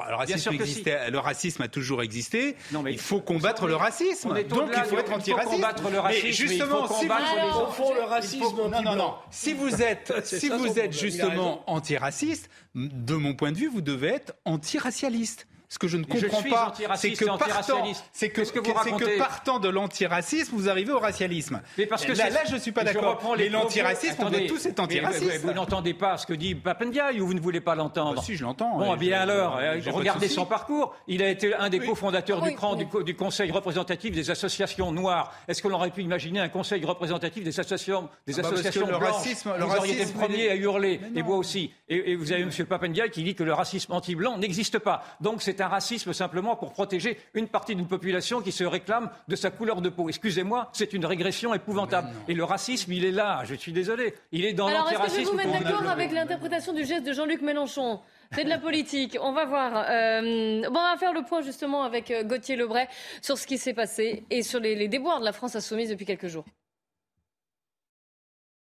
[1.10, 2.54] le racisme, a toujours existé.
[2.70, 4.28] Non, mais il faut combattre le racisme.
[4.28, 5.62] Donc il faut du- être il faut antiraciste.
[5.62, 8.82] combattre le racisme, Mais il faut justement, si vous, combattre les fond le racisme non,
[8.82, 9.14] non, non.
[9.30, 14.08] Si vous êtes, si vous êtes justement antiraciste, de mon point de vue, vous devez
[14.08, 15.46] être antiracialiste.
[15.72, 19.68] Ce que je ne je comprends pas, c'est que partant, c'est que, que que de
[19.70, 21.62] l'antiracisme, vous arrivez au racialisme.
[21.78, 23.22] Mais parce que là, je suis pas d'accord.
[23.38, 24.82] Mais l'antiracisme, on doit tous être.
[24.82, 28.22] Vous, vous n'entendez pas ce que dit Papendiaï ou vous ne voulez pas l'entendre Bah,
[28.22, 28.76] si, je l'entends.
[28.76, 30.94] Bon, bien je- alors, euh, regardez son parcours.
[31.08, 32.84] Il a été un des cofondateurs Oui, du, CRAN, oui.
[32.84, 35.32] du, co- du Conseil représentatif des associations noires.
[35.48, 38.92] Est-ce qu'on aurait pu imaginer un Conseil représentatif des associations, des Ah bah, associations que
[38.92, 41.72] le blanches racisme- le Vous auriez été le premier à hurler, et moi aussi.
[41.88, 42.50] Et, et vous avez M.
[42.68, 45.02] Papendiaï qui dit que le racisme anti-blanc n'existe pas.
[45.22, 49.36] Donc c'est un racisme simplement pour protéger une partie d'une population qui se réclame de
[49.36, 50.08] sa couleur de peau.
[50.08, 52.08] Excusez-moi, c'est une régression épouvantable.
[52.28, 53.42] Et le racisme, il est là.
[53.44, 54.14] Je suis désolé.
[54.32, 55.30] Il est dans Alors, est-ce que je vais l'antiracisme.
[55.30, 58.00] vous mettre d'accord avec l'interprétation du geste de Jean-Luc Mélenchon?
[58.32, 59.18] C'est de la politique.
[59.20, 59.86] On va voir.
[59.88, 62.88] Euh, bon, on va faire le point justement avec euh, Gauthier Lebray
[63.20, 66.06] sur ce qui s'est passé et sur les, les déboires de la France insoumise depuis
[66.06, 66.44] quelques jours.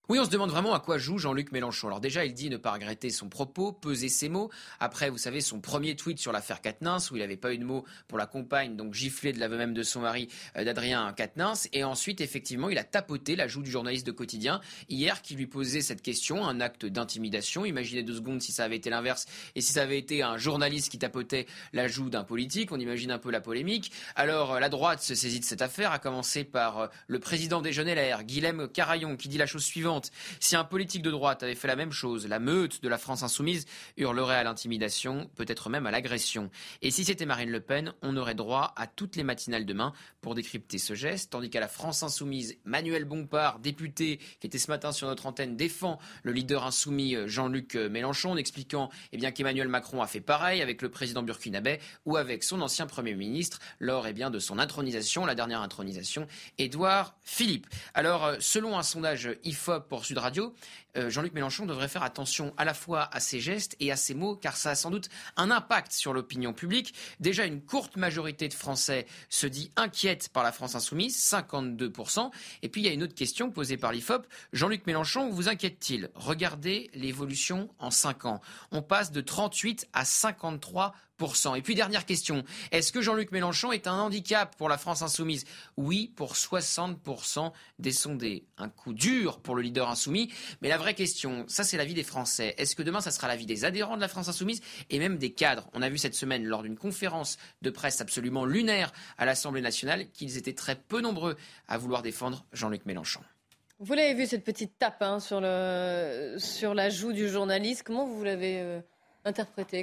[0.08, 1.88] Oui, on se demande vraiment à quoi joue Jean-Luc Mélenchon.
[1.88, 4.51] Alors déjà, il dit ne pas regretter son propos, peser ses mots.
[4.80, 7.64] Après, vous savez, son premier tweet sur l'affaire Quatennens, où il n'avait pas eu de
[7.64, 10.28] mots pour la compagne, donc giflé de l'aveu même de son mari,
[10.58, 11.68] euh, d'Adrien Quatennens.
[11.74, 15.47] Et ensuite, effectivement, il a tapoté la joue du journaliste de quotidien hier qui lui
[15.47, 17.66] posait cette question, un acte d'intimidation.
[17.66, 19.26] Imaginez deux secondes si ça avait été l'inverse
[19.56, 22.72] et si ça avait été un journaliste qui tapotait la joue d'un politique.
[22.72, 23.91] On imagine un peu la polémique.
[24.16, 27.64] Alors, euh, la droite se saisit de cette affaire, à commencer par euh, le président
[27.64, 29.95] des Jeunes LR, Guilhem Carayon, qui dit la chose suivante.
[30.39, 33.24] Si un politique de droite avait fait la même chose, la meute de la France
[33.24, 33.66] insoumise
[33.98, 36.50] hurlerait à l'intimidation, peut-être même à l'agression.
[36.82, 40.36] Et si c'était Marine Le Pen, on aurait droit à toutes les matinales demain pour
[40.36, 44.91] décrypter ce geste, tandis qu'à la France insoumise, Manuel Bompard, député, qui était ce matin
[44.91, 49.32] sur notre antenne, défend le leader insoumis euh, Jean-Luc euh, Mélenchon en expliquant eh bien,
[49.32, 53.60] qu'Emmanuel Macron a fait pareil avec le président burkinabé ou avec son ancien Premier ministre
[53.80, 56.28] lors eh bien, de son intronisation, la dernière intronisation,
[56.58, 57.68] Édouard Philippe.
[57.93, 60.53] Alors, euh, selon un sondage IFOP pour Sud Radio,
[60.97, 64.13] euh, Jean-Luc Mélenchon devrait faire attention à la fois à ses gestes et à ses
[64.13, 66.93] mots, car ça a sans doute un impact sur l'opinion publique.
[67.19, 72.31] Déjà, une courte majorité de Français se dit inquiète par la France insoumise, 52%.
[72.61, 74.27] Et puis, il y a une autre question posée par l'IFOP.
[74.53, 76.09] Jean-Luc Mélenchon, vous inquiète-t-il?
[76.15, 78.41] Regardez l'évolution en 5 ans.
[78.71, 80.93] On passe de 38 à 53
[81.55, 85.45] et puis dernière question, est-ce que Jean-Luc Mélenchon est un handicap pour la France insoumise?
[85.78, 88.45] Oui, pour 60% des sondés.
[88.57, 92.03] Un coup dur pour le leader insoumis, mais la vraie question, ça c'est l'avis des
[92.03, 92.53] Français.
[92.57, 95.32] Est-ce que demain ça sera l'avis des adhérents de la France insoumise et même des
[95.32, 95.70] cadres?
[95.74, 100.09] On a vu cette semaine lors d'une conférence de presse absolument lunaire à l'Assemblée nationale
[100.11, 101.38] qu'ils étaient très peu nombreux
[101.68, 103.22] à vouloir défendre Jean-Luc Mélenchon.
[103.80, 107.84] Vous l'avez vu cette petite tape hein, sur, la joue du journaliste.
[107.84, 108.82] Comment vous l'avez euh,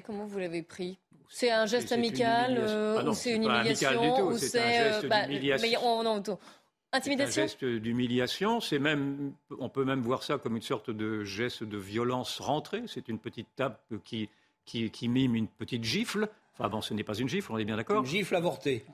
[0.04, 0.98] Comment vous l'avez pris?
[1.34, 4.38] C'est un geste amical euh, Ah ou c'est une pas amical du tout, humiliation ou
[4.38, 5.68] c'est un c'est geste euh, bah, d'humiliation.
[5.70, 6.22] mais on- non,
[6.92, 8.60] intimidation un geste d'humiliation.
[8.60, 12.82] C'est même, on peut même voir ça comme une sorte de geste de violence rentrée.
[12.86, 14.28] C'est une petite tape qui,
[14.66, 16.28] qui, qui mime une petite gifle.
[16.54, 18.00] Enfin bon, ce n'est pas une gifle, on est bien d'accord.
[18.00, 18.84] Une gifle avortée.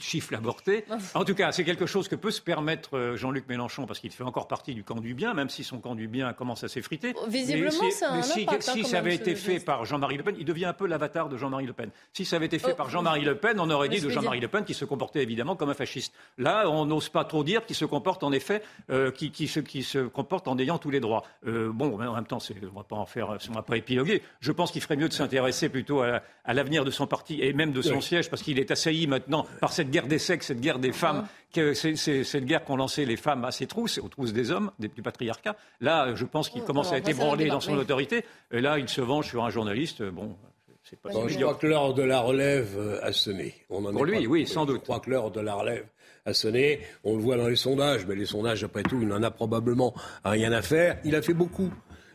[0.00, 0.84] Chiffre avorté.
[1.14, 4.10] En tout cas, c'est quelque chose que peut se permettre euh, Jean-Luc Mélenchon parce qu'il
[4.10, 6.68] fait encore partie du camp du bien, même si son camp du bien commence à
[6.68, 7.14] s'effriter.
[7.28, 9.66] Visiblement, c'est un si, impact, hein, si quand ça avait été fait geste.
[9.66, 11.90] par Jean-Marie Le Pen, il devient un peu l'avatar de Jean-Marie Le Pen.
[12.12, 12.76] Si ça avait été fait Oh.
[12.76, 15.56] par Jean-Marie Le Pen, on aurait dit de Jean-Marie Le Pen qui se comportait évidemment
[15.56, 16.12] comme un fasciste.
[16.38, 19.60] Là, on n'ose pas trop dire qu'il se comporte en effet, euh, qui, qui se,
[19.60, 21.22] qui se comporte en ayant tous les droits.
[21.46, 23.76] Euh, bon, mais en même temps, on ne va pas en faire, on va pas
[23.76, 24.22] épiloguer.
[24.40, 27.52] Je pense qu'il ferait mieux de s'intéresser plutôt à, à l'avenir de son parti et
[27.52, 28.02] même de son Oui.
[28.02, 31.26] siège, parce qu'il est assailli maintenant par cette guerre des sexes, cette guerre des femmes,
[31.52, 34.50] que c'est c'est- cette guerre qu'ont lancé les femmes à ses trousses, aux trousses des
[34.50, 35.56] hommes, des- du patriarcat.
[35.80, 38.24] Là, je pense qu'il commence à être ébranlé dans son autorité.
[38.50, 40.02] Et là, il se venge sur un journaliste.
[40.02, 40.36] Bon,
[40.82, 43.54] c'est pas Bon, si je crois que l'heure de la relève euh, a sonné.
[43.70, 44.82] On en Pour est lui, pas- oui, sans Je doute.
[44.82, 45.86] crois que l'heure de la relève
[46.26, 46.80] a sonné.
[47.04, 49.94] On le voit dans les sondages, mais les sondages, après tout, il n'en a probablement
[50.24, 50.98] rien à faire.
[51.04, 51.70] Il a fait beaucoup.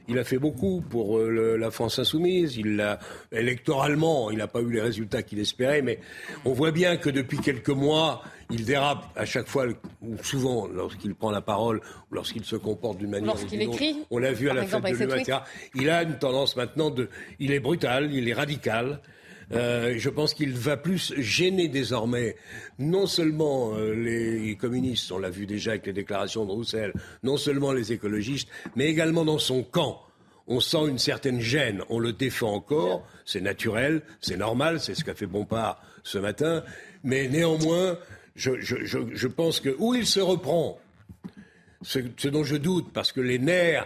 [0.08, 2.58] Il a fait beaucoup pour euh, le- la France insoumise.
[2.58, 3.00] Il l'a
[3.32, 6.00] électoralement, il n'a pas eu les résultats qu'il espérait, mais
[6.46, 9.66] on voit bien que depuis quelques mois, il dérape à chaque fois,
[10.02, 11.82] ou souvent, lorsqu'il prend la parole,
[12.12, 13.82] ou lorsqu'il se comporte d'une manière ou Lorsqu'il d'une autre.
[13.82, 15.44] écrit, On l'a vu à la exemple, fête de l'UATA.
[15.76, 19.00] Il a une tendance maintenant de, il est brutal, il est radical.
[19.54, 22.36] Euh, je pense qu'il va plus gêner désormais
[22.80, 26.94] non seulement euh, les communistes, on l'a vu déjà avec les déclarations de Roussel,
[27.24, 30.02] non seulement les écologistes, mais également dans son camp.
[30.48, 35.04] On sent une certaine gêne, on le défend encore, c'est naturel, c'est normal, c'est ce
[35.04, 36.64] qu'a fait Bompard ce matin,
[37.04, 37.98] mais néanmoins,
[38.36, 40.80] je, pense que où il se reprend,
[41.82, 43.86] ce, dont je doute, parce que les nerfs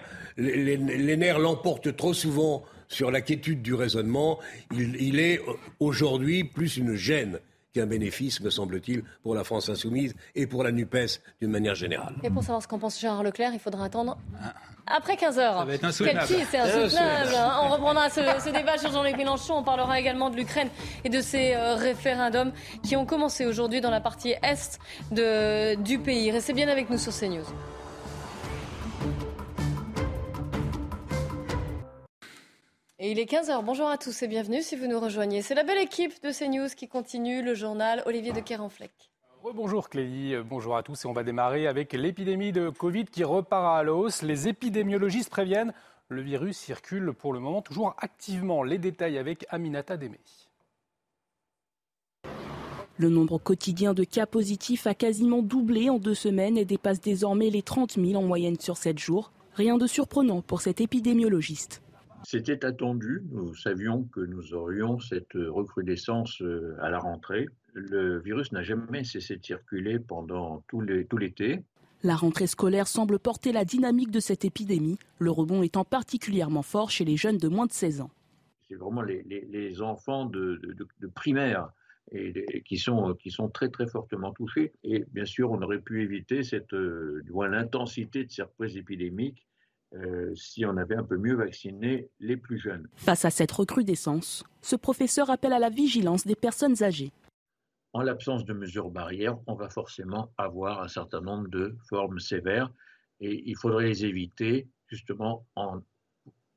[1.39, 2.63] l'emportent trop souvent
[2.95, 4.39] sur la quiétude du raisonnement.
[4.71, 7.39] Il, il est euh, aujourd'hui plus une gêne
[7.73, 12.15] qu'un bénéfice, me semble-t-il, pour la France insoumise et pour la NUPES d'une manière générale.
[12.23, 14.17] Et pour savoir ce qu'en pense Gérard Leclerc, il faudra attendre
[14.87, 15.57] après 15 heures.
[15.59, 16.21] Ça va être insoutenable.
[16.25, 16.85] C'est insoutenable.
[16.85, 17.35] Insoutenable.
[17.35, 17.59] hein.
[17.63, 19.55] On reprendra ce, ce débat sur Jean-Luc Mélenchon.
[19.57, 20.69] On parlera également de l'Ukraine
[21.03, 24.79] et de ces euh, référendums qui ont commencé aujourd'hui dans la partie est
[25.11, 26.31] de, du pays.
[26.31, 27.43] Restez bien avec nous sur CNews.
[32.97, 33.61] Et il est 15h.
[33.65, 35.41] Bonjour à tous et bienvenue si vous nous rejoignez.
[35.41, 38.93] C'est la belle équipe de CNews qui continue le journal Olivier de Kerenfleck.
[39.53, 43.25] Bonjour Clélie, Euh, bonjour à tous et on va démarrer avec l'épidémie de Covid qui
[43.25, 44.21] repart à la hausse.
[44.21, 45.73] Les épidémiologistes préviennent,
[46.07, 48.63] le virus circule pour le moment toujours activement.
[48.63, 50.19] Les détails avec Aminata Demey.
[52.97, 57.49] Le nombre quotidien de cas positifs a quasiment doublé en deux semaines et dépasse désormais
[57.49, 59.33] les 30 000 en moyenne sur 7 jours.
[59.53, 61.81] Rien de surprenant pour cet épidémiologiste.
[62.25, 63.21] C'était attendu.
[63.31, 67.47] Nous savions que nous aurions cette recrudescence euh, à la rentrée.
[67.73, 71.63] Le virus n'a jamais cessé de circuler pendant tout l'été.
[72.03, 76.89] La rentrée scolaire semble porter la dynamique de cette épidémie, le rebond étant particulièrement fort
[76.91, 78.11] chez les jeunes de moins de 16 ans.
[78.67, 81.69] C'est vraiment les, les- les enfants de, de- de- de primaire
[82.11, 84.71] et, qui, sont, qui sont très très fortement touchés.
[84.83, 89.45] Et bien sûr, on aurait pu éviter cette, euh, l'intensité de cette reprise épidémique
[89.95, 92.87] euh, si on avait un peu mieux vacciné les plus jeunes.
[92.95, 97.11] Face à cette recrudescence, ce professeur appelle à la vigilance des personnes âgées.
[97.93, 102.69] en l'absence de mesures barrières, on va forcément avoir un certain nombre de formes sévères
[103.21, 105.79] et il faudrait les éviter justement en,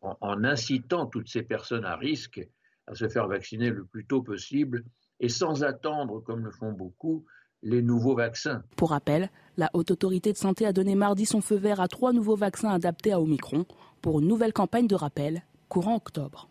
[0.01, 2.41] en- en incitant toutes ces personnes à risque
[2.89, 4.83] à se faire vacciner le plus tôt possible
[5.21, 7.25] et sans attendre, comme le font beaucoup,
[7.63, 8.63] les nouveaux vaccins.
[8.77, 12.13] Pour rappel, la Haute Autorité de Santé a donné mardi son feu vert à trois
[12.13, 13.67] nouveaux vaccins adaptés à Omicron
[14.03, 16.49] pour une nouvelle campagne de rappel courant octobre.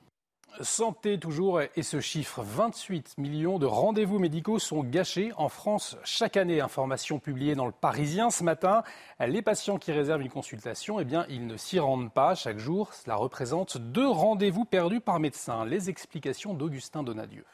[0.62, 6.36] Santé toujours et ce chiffre, 28 millions de rendez-vous médicaux sont gâchés en France chaque
[6.36, 6.62] année.
[6.62, 8.82] Information publiée dans le Parisien ce matin.
[9.20, 12.94] Les patients qui réservent une consultation, eh bien, ils ne s'y rendent pas chaque jour.
[12.94, 15.64] Cela représente deux rendez-vous perdus par médecin.
[15.64, 17.46] Les explications d'Augustin Donadieu.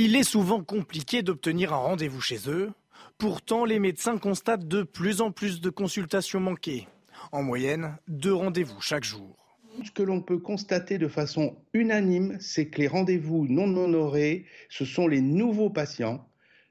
[0.00, 2.70] Il est souvent compliqué d'obtenir un rendez-vous chez eux.
[3.18, 6.86] Pourtant, les médecins constatent de plus en plus de consultations manquées.
[7.32, 9.36] En moyenne, deux rendez-vous chaque jour.
[9.84, 14.84] Ce que l'on peut constater de façon unanime, c'est que les rendez-vous non honorés, ce
[14.84, 16.27] sont les nouveaux patients.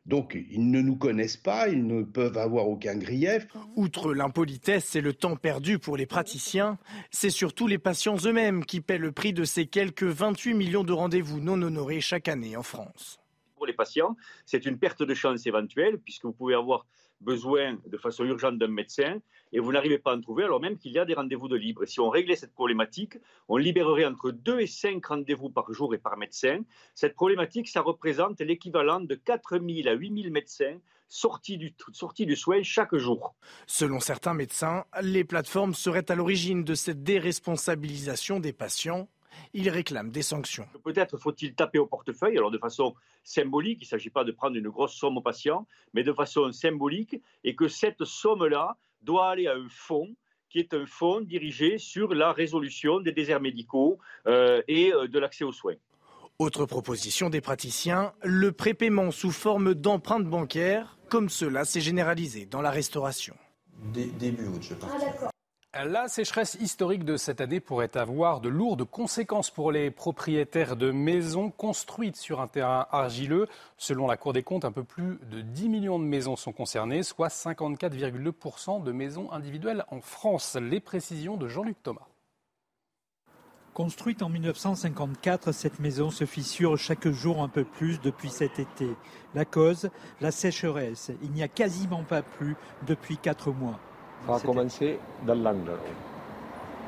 [0.08, 3.46] Donc, ils ne nous connaissent pas, ils ne peuvent avoir aucun grief.
[3.76, 6.78] Outre l'impolitesse et le temps perdu pour les praticiens,
[7.12, 10.94] c'est surtout les patients eux-mêmes qui paient le prix de ces quelques 28 millions de
[10.94, 13.20] rendez-vous non honorés chaque année en France.
[13.56, 16.86] pour les patients, c'est une perte de chance éventuelle, puisque vous pouvez avoir
[17.22, 19.20] besoin de façon urgente d'un médecin
[19.52, 21.56] et vous n'arrivez pas à en trouver, alors même qu'il y a des rendez-vous de
[21.56, 21.84] libre.
[21.84, 25.94] Et si on réglait cette problématique, on libérerait entre 2 et 5 rendez-vous par jour
[25.94, 26.60] et par médecin.
[26.94, 32.26] Cette problématique, ça représente l'équivalent de 4 000 à 8 000 médecins sortis du, sortis
[32.26, 33.34] du soin chaque jour.
[33.66, 39.08] Selon certains médecins, les plateformes seraient à l'origine de cette déresponsabilisation des patients.
[39.54, 40.68] Il réclame des sanctions.
[40.84, 44.56] Peut-être faut-il taper au portefeuille, alors de façon symbolique, il ne s'agit pas de prendre
[44.56, 49.48] une grosse somme aux patients, mais de façon symbolique, et que cette somme-là doit aller
[49.48, 50.16] à un fonds
[50.50, 55.20] qui est un fonds dirigé sur la résolution des déserts médicaux euh, et euh, de
[55.20, 55.76] l'accès aux soins.
[56.40, 62.62] Autre proposition des praticiens, le prépaiement sous forme d'empreintes bancaires, comme cela s'est généralisé dans
[62.62, 63.36] la restauration.
[63.94, 64.92] début août, je pense.
[65.74, 70.92] La sécheresse historique de cette année pourrait avoir de lourdes conséquences pour les propriétaires de
[70.92, 73.48] maisons construites sur un terrain argileux.
[73.78, 77.04] Selon la Cour des comptes, un peu plus de 10 millions de maisons sont concernées,
[77.04, 80.56] soit 54,2% de maisons individuelles en France.
[80.56, 82.08] Les précisions de Jean-Luc Thomas.
[83.74, 88.88] Construite en 1954, cette maison se fissure chaque jour un peu plus depuis cet été.
[89.36, 89.92] La cause,
[90.22, 91.12] la sécheresse.
[91.22, 92.56] Il n'y a quasiment pas plu
[92.88, 93.80] depuis quatre mois.
[94.26, 95.78] Ça a commencé dans l'angle,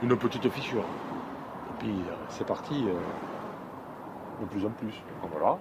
[0.03, 0.84] une petite fissure.
[0.84, 4.93] Et puis euh, c'est parti euh, de plus en plus.
[5.32, 5.57] Voilà.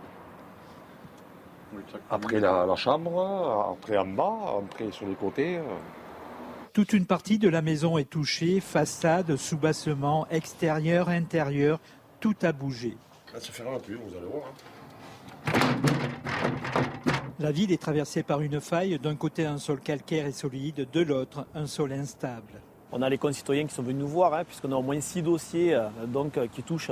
[2.11, 5.59] Après la, la, chambre, après en bas, après sur les côtés.
[5.59, 5.63] Euh.
[6.73, 11.79] Toute une partie de la maison est touchée, façade, sous-bassement, extérieur, intérieur,
[12.21, 12.97] tout a bougé.
[13.33, 14.45] Ça se fera plus, vous allez voir.
[16.75, 16.83] Hein.
[17.41, 21.01] La ville est traversée par une faille, d'un côté un sol calcaire et solide, de
[21.03, 22.61] l'autre un sol instable.
[22.91, 25.23] On a les concitoyens qui sont venus nous voir, hein, puisqu'on a au moins six
[25.23, 26.91] dossiers euh, donc, euh, qui touchent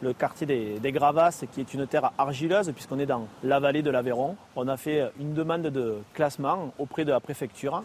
[0.00, 3.90] le quartier des, Gravasses, qui est une terre argileuse, puisqu'on est dans la vallée de
[3.90, 4.36] l'Aveyron.
[4.56, 7.84] On a fait une demande de classement auprès de la préfecture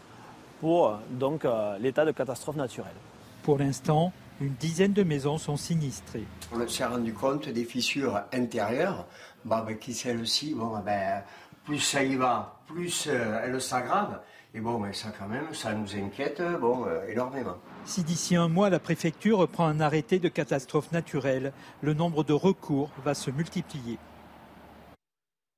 [0.61, 2.95] pour donc, euh, l'état de catastrophe naturelle.
[3.43, 6.25] Pour l'instant, une dizaine de maisons sont sinistrées.
[6.53, 9.05] On s'est rendu compte des fissures intérieures,
[9.43, 11.23] bah, qui celles-ci, bon, ben,
[11.67, 14.21] plus ça y va, plus euh, elle s'aggrave.
[14.55, 17.57] Et bon, mais ça quand même, ça nous inquiète bon, euh, énormément.
[17.83, 21.51] Si d'ici un mois, la préfecture reprend un arrêté de catastrophe naturelle,
[21.81, 23.99] le nombre de recours va se multiplier.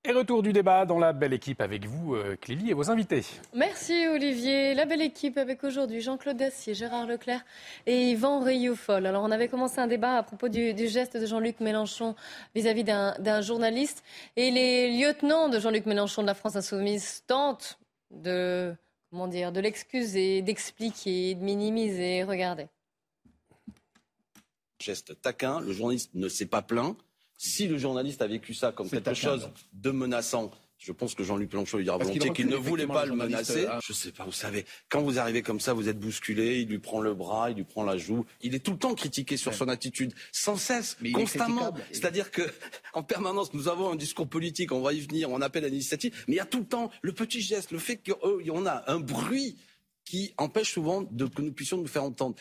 [0.05, 3.25] Et retour du débat dans la belle équipe avec vous, euh, Clélie, et vos invités.
[3.53, 4.73] Merci Olivier.
[4.73, 7.43] La belle équipe avec aujourd'hui Jean-Claude Dacier, Gérard Leclerc
[7.85, 9.05] et Yvan Rioufol.
[9.05, 12.15] Alors on avait commencé un débat à propos du, geste de Jean-Luc Mélenchon
[12.55, 14.01] vis-à-vis d'un journaliste.
[14.37, 17.77] Et les lieutenants de Jean-Luc Mélenchon de la France Insoumise tentent
[18.09, 18.73] de,
[19.09, 22.23] comment dire, de l'excuser, d'expliquer, de minimiser.
[22.23, 22.67] Regardez.
[24.81, 26.95] Geste taquin, le journaliste ne s'est pas plaint.
[27.41, 31.53] Si le journaliste a vécu ça comme quelque chose de menaçant, je pense que Jean-Luc
[31.53, 33.61] Mélenchon lui dira volontiers qu'il ne voulait pas le menacer.
[33.61, 36.59] Je euh, Je sais pas, vous savez, quand vous arrivez comme ça, vous êtes bousculé,
[36.59, 38.25] il lui prend le bras, il lui prend la joue.
[38.41, 41.73] Il est tout le temps critiqué sur son attitude, sans cesse, constamment.
[41.93, 42.41] C'est-à-dire que,
[42.93, 46.13] en permanence, nous avons un discours politique, on va y venir, on appelle à l'initiative,
[46.27, 48.99] mais il y a tout le temps le petit geste, le fait qu'on a un
[48.99, 49.57] bruit
[50.03, 52.35] qui empêche souvent de, que nous puissions nous faire entendre.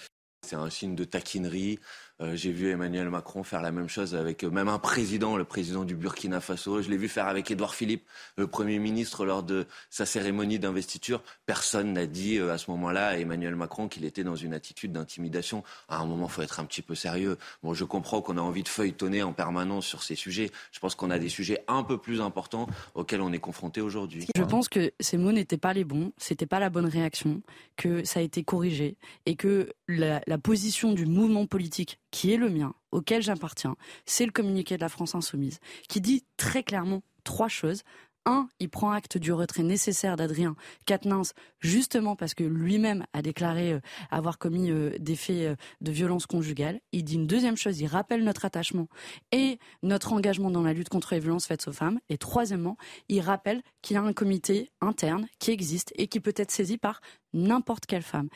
[0.45, 1.79] C'est un signe de taquinerie.
[2.21, 5.45] Euh, j'ai vu Emmanuel Macron faire la même chose avec euh, même un président, le
[5.45, 6.83] président du Burkina Faso.
[6.83, 8.05] Je l'ai vu faire avec Édouard Philippe,
[8.37, 11.23] le Premier ministre, lors de sa cérémonie d'investiture.
[11.47, 14.91] Personne n'a dit euh, à ce moment-là à Emmanuel Macron qu'il était dans une attitude
[14.93, 15.63] d'intimidation.
[15.89, 17.39] À un moment, il faut être un petit peu sérieux.
[17.63, 20.51] Bon, je comprends qu'on a envie de feuilletonner en permanence sur ces sujets.
[20.73, 22.67] Je pense qu'on a des sujets un peu plus importants
[22.97, 24.27] auxquels on est confronté aujourd'hui.
[24.37, 27.43] Je pense que ces mots n'étaient pas les bons, c'était pas la bonne réaction,
[27.77, 32.37] que ça a été corrigé et que la, la position du mouvement politique qui est
[32.37, 37.03] le mien, auquel j'appartiens, c'est le communiqué de la France insoumise, qui dit très clairement
[37.25, 37.83] trois choses.
[38.27, 40.55] Un, il prend acte du retrait nécessaire d'Adrien
[40.85, 43.81] Quatennens, justement parce que lui-même a déclaré euh,
[44.11, 46.81] avoir commis euh, des faits euh, de violence conjugale.
[46.93, 48.89] Il dit une deuxième chose, il rappelle notre attachement
[49.33, 52.01] et notre engagement dans la lutte contre les violences faites aux femmes.
[52.11, 52.77] Et troisièmement,
[53.09, 56.77] il rappelle qu'il y a un comité interne qui existe et qui peut être saisi
[56.77, 57.01] par
[57.33, 58.29] n'importe quelle femme.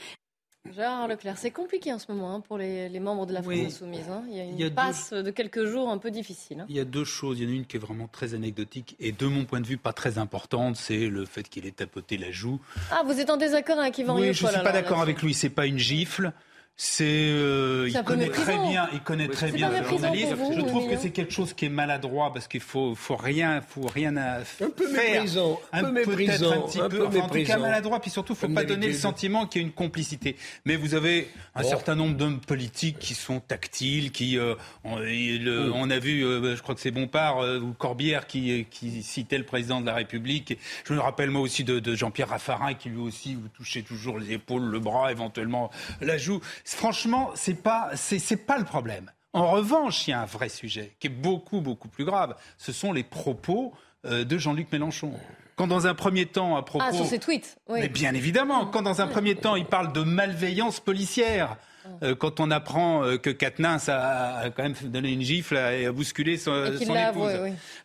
[0.71, 4.09] Gérard Leclerc, c'est compliqué en ce moment hein, pour les, membres de la France Insoumise.
[4.09, 4.23] Hein.
[4.29, 6.61] Il y a une passe de quelques jours un peu difficile.
[6.61, 6.67] Hein.
[6.69, 7.41] Il y a deux choses.
[7.41, 9.67] Il y en a une qui est vraiment très anecdotique et de mon point de
[9.67, 12.61] vue pas très importante, c'est le fait qu'il ait tapoté la joue.
[12.91, 15.35] Ah, vous êtes en désaccord avec Yvan Oui, je ne suis pas d'accord avec lui.
[15.35, 16.33] C'est pas une gifle.
[16.77, 20.35] C'est, euh, il connaît très bien, il connaît très bien le journaliste.
[20.57, 23.87] je trouve que c'est quelque chose qui est maladroit parce qu'il faut, faut rien, faut
[23.87, 28.01] rien à un peu méprisant, un, peu méprisant, un petit peu, en tout cas maladroit.
[28.01, 30.37] Puis surtout, faut pas donner le sentiment qu'il y a une complicité.
[30.65, 35.99] Mais vous avez un certain nombre d'hommes politiques qui sont tactiles, qui, euh, on, a
[35.99, 39.87] vu, euh, je crois que c'est Bompard ou Corbière qui, qui citait le président de
[39.87, 40.59] la République.
[40.85, 44.19] Je me rappelle moi aussi de, de Jean-Pierre Raffarin qui lui aussi vous touchez toujours
[44.19, 45.71] les épaules, le bras, éventuellement
[46.01, 46.41] la joue.
[46.65, 49.11] Franchement, c'est pas, c'est, pas le problème.
[49.33, 52.37] En revanche, il y a un vrai sujet qui est beaucoup, beaucoup plus grave.
[52.59, 53.73] Ce sont les propos
[54.05, 55.13] euh, de Jean-Luc Mélenchon.
[55.57, 56.85] Quand dans un premier temps, à propos...
[56.89, 57.81] Ah, sur ses tweets, oui.
[57.81, 61.57] Mais bien évidemment, quand dans un premier temps, il parle de malveillance policière,
[62.03, 65.93] euh, quand on apprend euh, que Katnins a, quand même donné une gifle et a
[65.93, 67.33] bousculé son, épouse.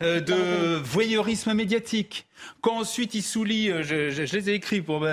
[0.02, 2.28] de voyeurisme médiatique.
[2.62, 5.08] Quand ensuite il soulit, je, les ai écrits pour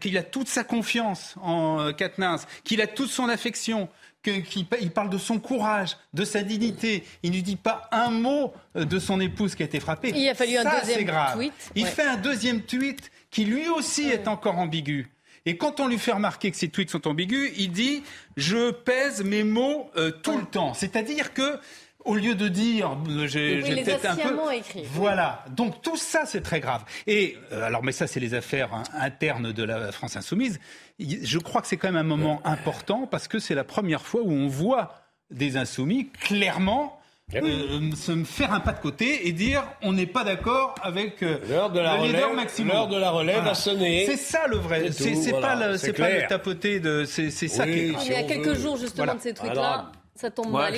[0.00, 3.88] qu'il a toute sa confiance en Katnins, qu'il a toute son affection,
[4.22, 7.04] qu'il parle de son courage, de sa dignité.
[7.22, 10.12] Il ne dit pas un mot de son épouse qui a été frappée.
[10.14, 11.52] Il a fallu un deuxième tweet.
[11.74, 15.10] Il fait un deuxième tweet qui lui aussi est encore ambigu.
[15.46, 18.02] Et quand on lui fait remarquer que ses tweets sont ambigus, il dit
[18.36, 20.74] je pèse mes mots euh, tout le temps.
[20.74, 21.58] C'est-à-dire que
[22.04, 24.82] au lieu de dire euh, j'ai peut-être un peu écrit.
[24.92, 25.44] voilà.
[25.50, 26.84] Donc tout ça c'est très grave.
[27.06, 30.60] Et euh, alors mais ça c'est les affaires hein, internes de la France insoumise.
[30.98, 34.22] Je crois que c'est quand même un moment important parce que c'est la première fois
[34.22, 34.94] où on voit
[35.30, 37.01] des insoumis clairement
[37.34, 41.38] euh, se faire un pas de côté et dire on n'est pas d'accord avec euh,
[41.48, 42.26] l'heure de la relève,
[42.64, 44.04] L'heure de la relève a sonné.
[44.06, 44.90] C'est ça le vrai.
[44.92, 47.04] C'est pas, le, pas le tapoter de.
[47.04, 47.94] C'est ça qui est.
[48.06, 49.90] il y a quelques jours justement de ces trucs-là.
[50.14, 50.74] Ça tombe mal.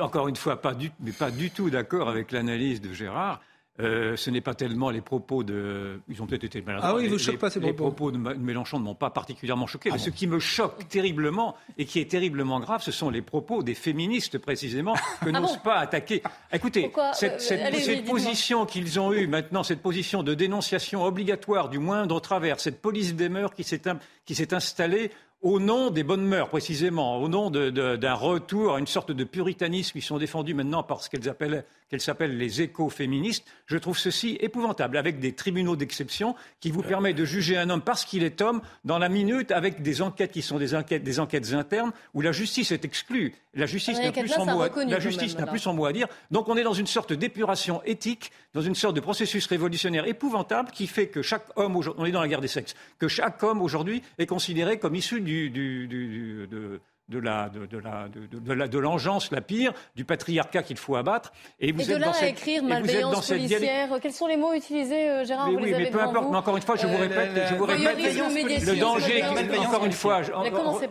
[0.00, 3.40] Encore une fois, pas du, mais pas du tout d'accord avec l'analyse de Gérard.
[3.80, 6.00] Euh, ce n'est pas tellement les propos de.
[6.08, 6.90] Ils ont peut-être été maladroits.
[6.90, 7.72] Ah oui, vous les, pas ces propos.
[7.72, 9.90] Les propos de Mélenchon ne m'ont pas particulièrement choqué.
[9.90, 13.22] Ah mais ce qui me choque terriblement et qui est terriblement grave, ce sont les
[13.22, 16.24] propos des féministes précisément que ah n'osent pas attaquer.
[16.52, 21.78] Écoutez, cette, euh, cette position qu'ils ont eue maintenant, cette position de dénonciation obligatoire du
[21.78, 27.18] moindre travers, cette police des mœurs qui s'est installée au nom des bonnes mœurs, précisément,
[27.18, 31.08] au nom d'un retour à une sorte de puritanisme qui sont défendus maintenant par ce
[31.08, 36.70] qu'elles appellent qu'elles s'appellent les écoféministes, je trouve ceci épouvantable, avec des tribunaux d'exception qui
[36.70, 40.02] vous permettent de juger un homme parce qu'il est homme dans la minute avec des
[40.02, 43.34] enquêtes qui sont des enquêtes, des enquêtes internes où la justice est exclue.
[43.54, 46.06] La justice n'a plus, son mot, à, la justice n'a plus son mot à dire.
[46.30, 50.70] Donc on est dans une sorte d'épuration éthique, dans une sorte de processus révolutionnaire épouvantable
[50.70, 53.62] qui fait que chaque homme, on est dans la guerre des sexes, que chaque homme
[53.62, 58.52] aujourd'hui est considéré comme issu du, du, du de, de la de, de la de,
[58.52, 61.32] la de l'engeance la pire du patriarcat qu'il faut abattre.
[61.60, 63.88] Et vous et êtes de là dans à écrire malveillance policière.
[64.00, 66.36] Quels sont les mots utilisés euh, Gérard mais vous oui les mais peu importe mais
[66.36, 69.24] encore une fois je vous euh, répète je vous répète le danger
[69.58, 70.20] encore une fois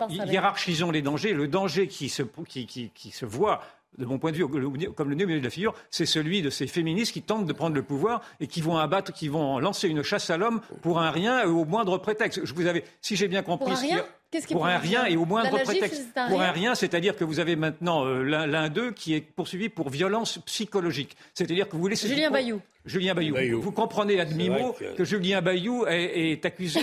[0.09, 3.61] hiérarchisons les dangers le danger qui se qui, qui, qui se voit
[3.97, 4.47] de mon point de vue,
[4.95, 7.45] comme le nez au milieu de la figure, c'est celui de ces féministes qui tentent
[7.45, 10.61] de prendre le pouvoir et qui vont abattre, qui vont lancer une chasse à l'homme
[10.81, 12.41] pour un rien au moindre prétexte.
[12.43, 14.05] Je vous avais, si j'ai bien compris, pour un rien
[14.49, 16.09] pour un rien et au moindre prétexte.
[16.29, 19.89] pour un rien, c'est-à-dire que vous avez maintenant euh, l'un d'eux qui est poursuivi pour
[19.89, 21.15] violence psychologique.
[21.33, 22.07] C'est-à-dire que vous laissez.
[22.07, 22.61] Julien Bayou.
[22.85, 23.61] Julien Bayou.
[23.61, 25.03] Vous comprenez à demi-mot que...
[25.03, 26.81] Julien Bayou est, accusé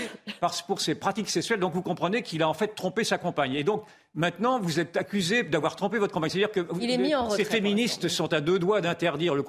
[0.67, 3.55] pour ses pratiques sexuelles, donc vous comprenez qu'il a en fait trompé sa compagne.
[3.55, 3.85] Et donc
[4.15, 6.31] maintenant, vous êtes accusé d'avoir trompé votre compagne.
[6.31, 6.67] C'est-à-dire que
[7.37, 9.45] ces féministes sont à deux doigts d'interdire le,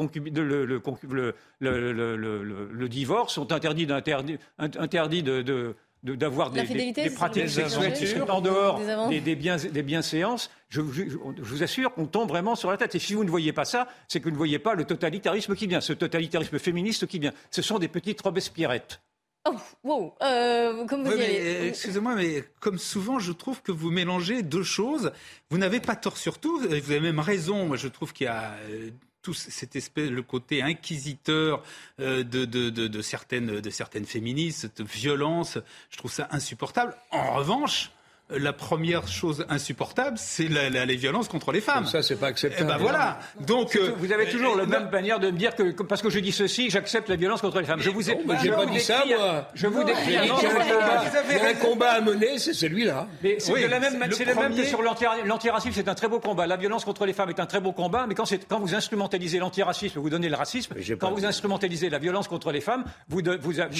[1.59, 5.75] le, divorce, sont interdits, de
[6.13, 10.81] d'avoir des, des, pratiques sexuelles qui sont en dehors des, des, bien, des bienséances, je,
[10.91, 12.93] je, je, vous assure qu'on tombe vraiment sur la tête.
[12.93, 15.55] Et si vous ne voyez pas ça, c'est que vous ne voyez pas le totalitarisme
[15.55, 17.31] qui vient, ce totalitarisme féministe qui vient.
[17.49, 19.01] Ce sont des petites Robespierrettes.
[19.47, 24.41] Oh, wow, euh, comme vous euh, Excusez-moi, mais comme souvent, je trouve que vous mélangez
[24.41, 25.11] deux choses.
[25.51, 26.57] Vous n'avez pas tort sur tout.
[26.57, 27.67] Vous avez même raison.
[27.67, 28.89] Moi, je trouve qu'il y a euh,
[29.21, 31.63] tout cette espèce, le côté inquisiteur
[31.99, 35.57] de, de, de, de, certaines, de certaines féministes, cette violence,
[35.89, 36.95] je trouve ça insupportable.
[37.09, 37.91] En revanche,
[38.29, 41.85] la première chose insupportable, c'est la, la, les violences contre les femmes.
[41.85, 42.67] ça, c'est pas acceptable.
[42.67, 43.19] Eh ben voilà.
[43.41, 46.19] Donc, euh, vous avez toujours la même manière de me dire que parce que je
[46.19, 47.81] dis ceci, j'accepte la violence contre les femmes.
[47.81, 49.47] Je vous ai, j'ai pas dit ça, moi.
[49.53, 50.13] Je vous décris.
[50.13, 53.07] Il y a un combat à mener, c'est celui-là.
[53.21, 56.47] Mais c'est la même, c'est le même que sur l'antiracisme, c'est un très beau combat.
[56.47, 59.37] La violence contre les femmes est un très beau combat, mais quand, quand vous instrumentalisez
[59.37, 60.73] l'antiracisme, vous donnez le racisme.
[60.99, 63.21] Quand vous instrumentalisez la violence contre les femmes, vous,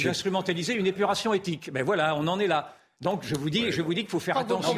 [0.07, 1.71] instrumentalisez une épuration éthique.
[1.73, 2.73] Ben voilà, on en est là.
[3.01, 4.73] Donc je vous dis, je vous dis qu'il faut faire attention.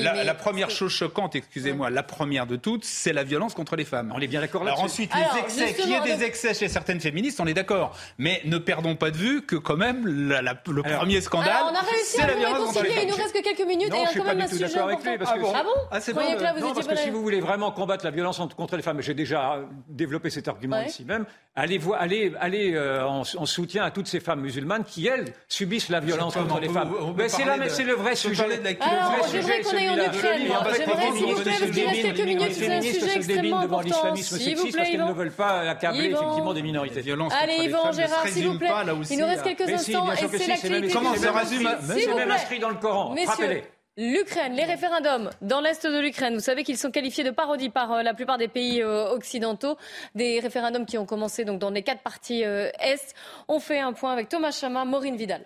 [0.00, 4.12] la, première chose choquante, excusez-moi, la première de toutes, c'est la violence contre les femmes.
[4.14, 4.84] On est bien d'accord là-dessus.
[4.84, 7.96] ensuite, les excès, qu'il y ait des excès chez certaines féministes, on est d'accord.
[8.16, 11.64] Mais ne perdons pas de vue que quand même le premier scandale,
[12.04, 13.04] c'est la violence contre les femmes.
[13.04, 15.04] Il nous reste que quelques minutes non, et je suis quand même tout d'accord avec
[15.04, 15.18] lui.
[15.18, 16.22] Parce que, ah bon ah, c'est bon,
[16.60, 19.60] Non, parce que si vous voulez vraiment combattre la violence contre les femmes, j'ai déjà
[19.88, 21.24] développé cet argument ici même,
[21.54, 26.00] allez, allez, allez euh, en, soutien à toutes ces femmes musulmanes qui, elles, subissent la
[26.00, 26.92] violence contre les femmes.
[27.28, 28.44] C'est le vrai sujet.
[28.80, 30.42] Alors, j'aimerais qu'on aille en Ukraine.
[30.76, 34.14] J'aimerais, s'il vous plaît, parce qu'il reste quelques minutes, c'est un sujet extrêmement important.
[34.16, 35.08] S'il vous plaît, Yvan.
[35.08, 37.02] ne veulent pas accabler effectivement des minorités.
[37.40, 38.70] Allez, Yvan, Gérard, s'il vous plaît.
[39.10, 40.92] Il nous reste quelques instants et c'est l'actualité.
[40.92, 43.14] Comment ça résume C'est même inscrit dans le Coran.
[43.26, 43.64] Rappelez.
[44.00, 47.92] L'Ukraine, les référendums dans l'Est de l'Ukraine, vous savez qu'ils sont qualifiés de parodie par
[47.92, 49.76] euh, la plupart des pays euh, occidentaux.
[50.14, 53.12] Des référendums qui ont commencé donc dans les quatre parties euh, Est.
[53.48, 55.44] On fait un point avec Thomas Chama, Maureen Vidal.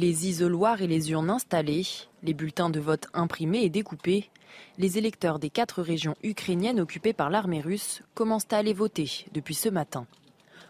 [0.00, 1.86] Les isoloirs et les urnes installées,
[2.22, 4.30] les bulletins de vote imprimés et découpés,
[4.78, 9.54] les électeurs des quatre régions ukrainiennes occupées par l'armée russe commencent à aller voter depuis
[9.54, 10.06] ce matin.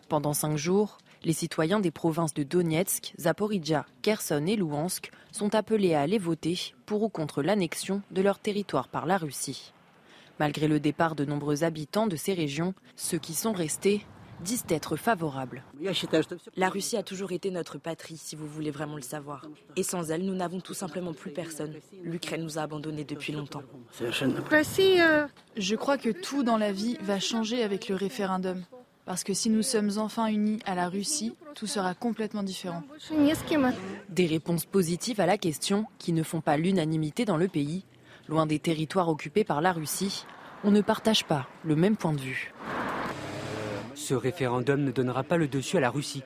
[0.09, 5.95] Pendant cinq jours, les citoyens des provinces de Donetsk, Zaporizhia, Kherson et Louhansk sont appelés
[5.95, 9.73] à aller voter pour ou contre l'annexion de leur territoire par la Russie.
[10.41, 14.05] Malgré le départ de nombreux habitants de ces régions, ceux qui sont restés
[14.41, 15.63] disent être favorables.
[16.57, 19.47] La Russie a toujours été notre patrie, si vous voulez vraiment le savoir.
[19.77, 21.75] Et sans elle, nous n'avons tout simplement plus personne.
[22.03, 23.63] L'Ukraine nous a abandonnés depuis longtemps.
[24.01, 28.63] Je crois que tout dans la vie va changer avec le référendum.
[29.07, 32.83] Parce que si nous sommes enfin unis à la Russie, tout sera complètement différent.
[34.09, 37.85] Des réponses positives à la question qui ne font pas l'unanimité dans le pays.
[38.29, 40.25] Loin des territoires occupés par la Russie,
[40.63, 42.53] on ne partage pas le même point de vue.
[44.01, 46.23] Ce référendum ne donnera pas le dessus à la Russie.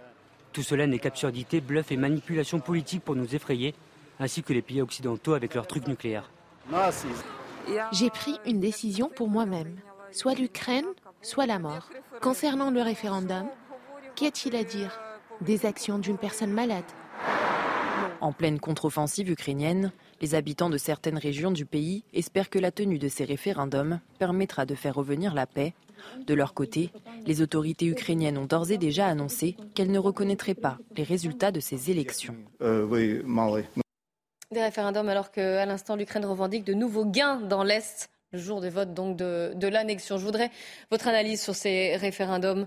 [0.52, 3.74] Tout cela n'est qu'absurdité, bluff et manipulation politique pour nous effrayer,
[4.20, 6.30] ainsi que les pays occidentaux avec leurs trucs nucléaires.
[7.90, 9.74] J'ai pris une décision pour moi-même.
[10.12, 10.86] Soit l'Ukraine,
[11.20, 11.90] soit la mort.
[12.22, 13.48] Concernant le référendum,
[14.14, 15.00] qu'y a-t-il à dire?
[15.40, 16.84] Des actions d'une personne malade?
[18.20, 23.00] En pleine contre-offensive ukrainienne, les habitants de certaines régions du pays espèrent que la tenue
[23.00, 25.74] de ces référendums permettra de faire revenir la paix.
[26.26, 26.90] De leur côté,
[27.26, 31.60] les autorités ukrainiennes ont d'ores et déjà annoncé qu'elles ne reconnaîtraient pas les résultats de
[31.60, 32.36] ces élections.
[32.60, 38.68] Des référendums alors qu'à l'instant l'Ukraine revendique de nouveaux gains dans l'Est le jour des
[38.68, 40.18] votes donc de, de l'annexion.
[40.18, 40.50] Je voudrais
[40.90, 42.66] votre analyse sur ces référendums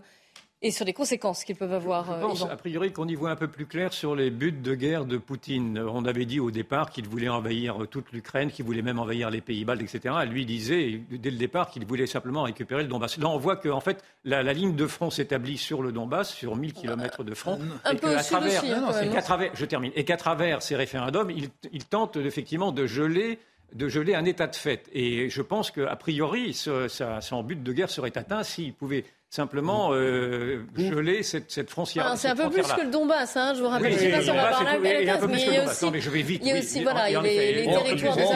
[0.62, 2.20] et sur les conséquences qu'ils peuvent avoir.
[2.20, 4.51] Je pense, euh, a priori, qu'on y voit un peu plus clair sur les buts
[4.51, 5.80] de guerre de Poutine.
[5.80, 9.41] On avait dit au départ qu'il voulait envahir toute l'Ukraine, qu'il voulait même envahir les
[9.41, 10.16] pays baltes, etc.
[10.28, 13.18] Lui disait dès le départ qu'il voulait simplement récupérer le Donbass.
[13.18, 16.55] Là, on voit qu'en fait, la, la, ligne de front s'établit sur le Donbass, sur
[16.55, 17.60] 1000 km de front.
[17.86, 20.76] Un et peu qu'à travers, aussi, et qu'à travers, je termine, et qu'à travers ces
[20.76, 23.39] référendums, il, il tente effectivement de geler
[23.74, 24.88] de geler un état de fait.
[24.93, 29.03] Et je pense qu'a priori, ce, ça, son but de guerre serait atteint s'il pouvait
[29.30, 32.13] simplement euh, geler cette, cette frontière.
[32.17, 33.91] C'est un peu plus que le Donbass, hein, je vous rappelle.
[33.91, 35.28] Oui, je sais pas si on va parler à mais il y a un peu
[35.28, 35.75] mais plus il que y le a Donbass.
[35.75, 36.41] aussi, Non, mais je vais vite.
[36.43, 38.28] il y a aussi oui, voilà, en les, les territoires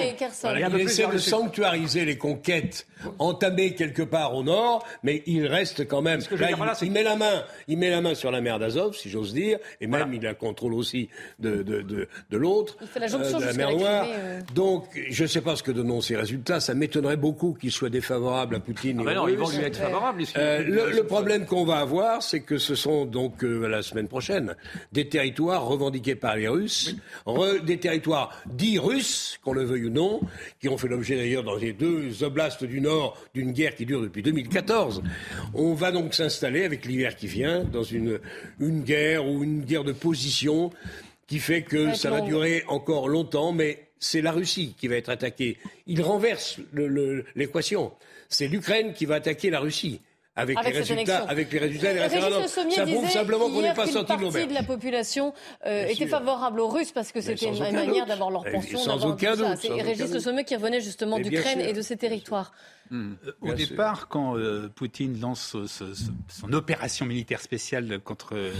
[0.00, 0.48] et Kherson.
[0.48, 2.86] Voilà, il essaie de sanctuariser les conquêtes
[3.18, 6.20] entamées quelque part au nord, mais il reste quand même.
[6.22, 8.14] que je veux Là, dire il, là, il met la main, il met la main
[8.14, 11.08] sur la mer d'Azov, si j'ose dire, et même il a le contrôle aussi
[11.40, 14.06] de, de, de, de l'autre, Il fait la jonction de la mer la Noire.
[14.08, 14.40] Euh.
[14.54, 16.60] Donc, je ne sais pas ce que donnent ces résultats.
[16.60, 19.02] Ça m'étonnerait beaucoup qu'ils soient défavorables à Poutine.
[19.06, 20.11] Ah et aux non, ils vont lui être favorables.
[20.36, 24.08] Euh, le, le problème qu'on va avoir, c'est que ce sont donc euh, la semaine
[24.08, 24.54] prochaine
[24.92, 26.94] des territoires revendiqués par les Russes,
[27.26, 30.20] re- des territoires dits russes, qu'on le veuille ou non,
[30.60, 34.00] qui ont fait l'objet d'ailleurs dans les deux oblasts du Nord d'une guerre qui dure
[34.02, 35.02] depuis 2014.
[35.54, 38.18] On va donc s'installer avec l'hiver qui vient dans une,
[38.60, 40.70] une guerre ou une guerre de position
[41.26, 45.08] qui fait que ça va durer encore longtemps, mais c'est la Russie qui va être
[45.08, 45.56] attaquée.
[45.86, 46.58] Il renverse
[47.34, 47.92] l'équation.
[48.34, 50.00] C'est l'Ukraine qui va attaquer la Russie.
[50.34, 52.48] Avec, Avec les résultats, avec les résultats des référendums.
[52.48, 54.48] Ça prouve simplement qu'on n'est pas sorti de partie l'auberge.
[54.48, 55.34] de la population
[55.66, 56.08] euh, était sûr.
[56.08, 59.46] favorable aux Russes parce que c'était une manière d'avoir leur Et pension, sans aucun doute,
[59.60, 60.20] C'est Régis Le.
[60.20, 62.52] Sommier qui revenait justement d'Ukraine et de ses territoires.
[62.92, 63.12] Euh,
[63.42, 63.56] Au sûr.
[63.56, 66.10] départ, quand euh, Poutine lance ce- ce- ce-
[66.40, 68.52] son opération militaire spéciale contre euh,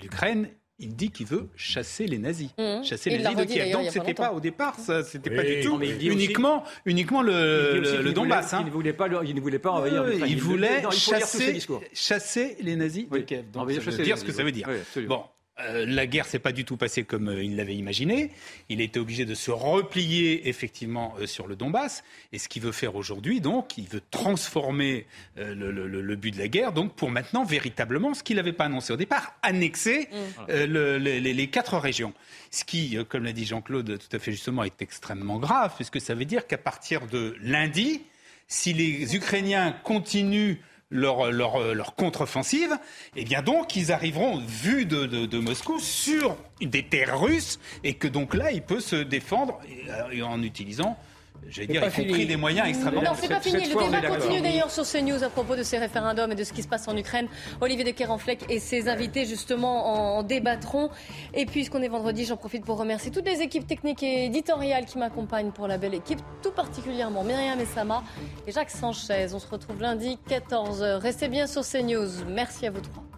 [0.00, 0.48] l'Ukraine,
[0.82, 2.84] il dit qu'il veut chasser les nazis, Mhm.
[2.84, 3.66] chasser Il les nazis de Kiev.
[3.68, 5.88] il Donc pas c'était pas, au départ, ça, c'était Oui, pas du tout non, mais
[5.88, 8.46] il dit aussi- uniquement, uniquement Il le, le- Donbass.
[8.46, 8.58] voulait- hein.
[8.58, 10.30] qu'il ne voulait pas, il ne voulait pas envahir Oui, l'Ukraine.
[10.30, 11.58] il voulait non, il chasser,
[11.92, 13.18] chasser les nazis de.
[13.20, 13.50] Kiev.
[13.52, 14.68] Donc, ça veut dire ce que ça veut dire.
[15.06, 15.22] Bon,
[15.60, 18.30] euh, la guerre s'est pas du tout passée comme euh, il l'avait imaginé.
[18.70, 22.02] Il a été obligé de se replier effectivement euh, sur le Donbass.
[22.32, 26.30] Et ce qu'il veut faire aujourd'hui, donc, il veut transformer le, le- le- le but
[26.32, 30.08] de la guerre, donc pour maintenant véritablement ce qu'il n'avait pas annoncé au départ, annexer
[30.48, 32.14] le- les, les- quatre régions.
[32.50, 36.14] Ce qui, comme l'a dit Jean-Claude tout à fait justement, est extrêmement grave, puisque ça
[36.14, 38.02] veut dire qu'à partir de lundi,
[38.48, 40.56] si les Ukrainiens continuent
[40.92, 42.70] leur, leur, contre-offensive,
[43.16, 47.94] eh bien donc ils arriveront, vu de, de- de Moscou, sur des terres russes, et
[47.94, 50.96] que donc là, il peut se défendre et, euh, et en utilisant,
[51.52, 52.26] j'allais dire, y compris fini.
[52.26, 53.02] des moyens extrêmement...
[53.02, 53.64] Non, c'est pas fini.
[53.64, 56.52] cette Le débat continue d'ailleurs sur CNews à propos de ces référendums et de ce
[56.52, 57.28] qui se passe en Ukraine.
[57.60, 60.90] Olivier de Kerenfleck et ses invités justement en débattront.
[61.34, 64.98] Et puisqu'on est vendredi, j'en profite pour remercier toutes les équipes techniques et éditoriales qui
[64.98, 68.02] m'accompagnent pour la belle équipe, tout particulièrement Myriam Essama
[68.46, 69.28] et Jacques Sanchez.
[69.32, 70.96] On se retrouve lundi 14h.
[70.96, 72.24] Restez bien sur CNews.
[72.28, 73.11] Merci à vous trois.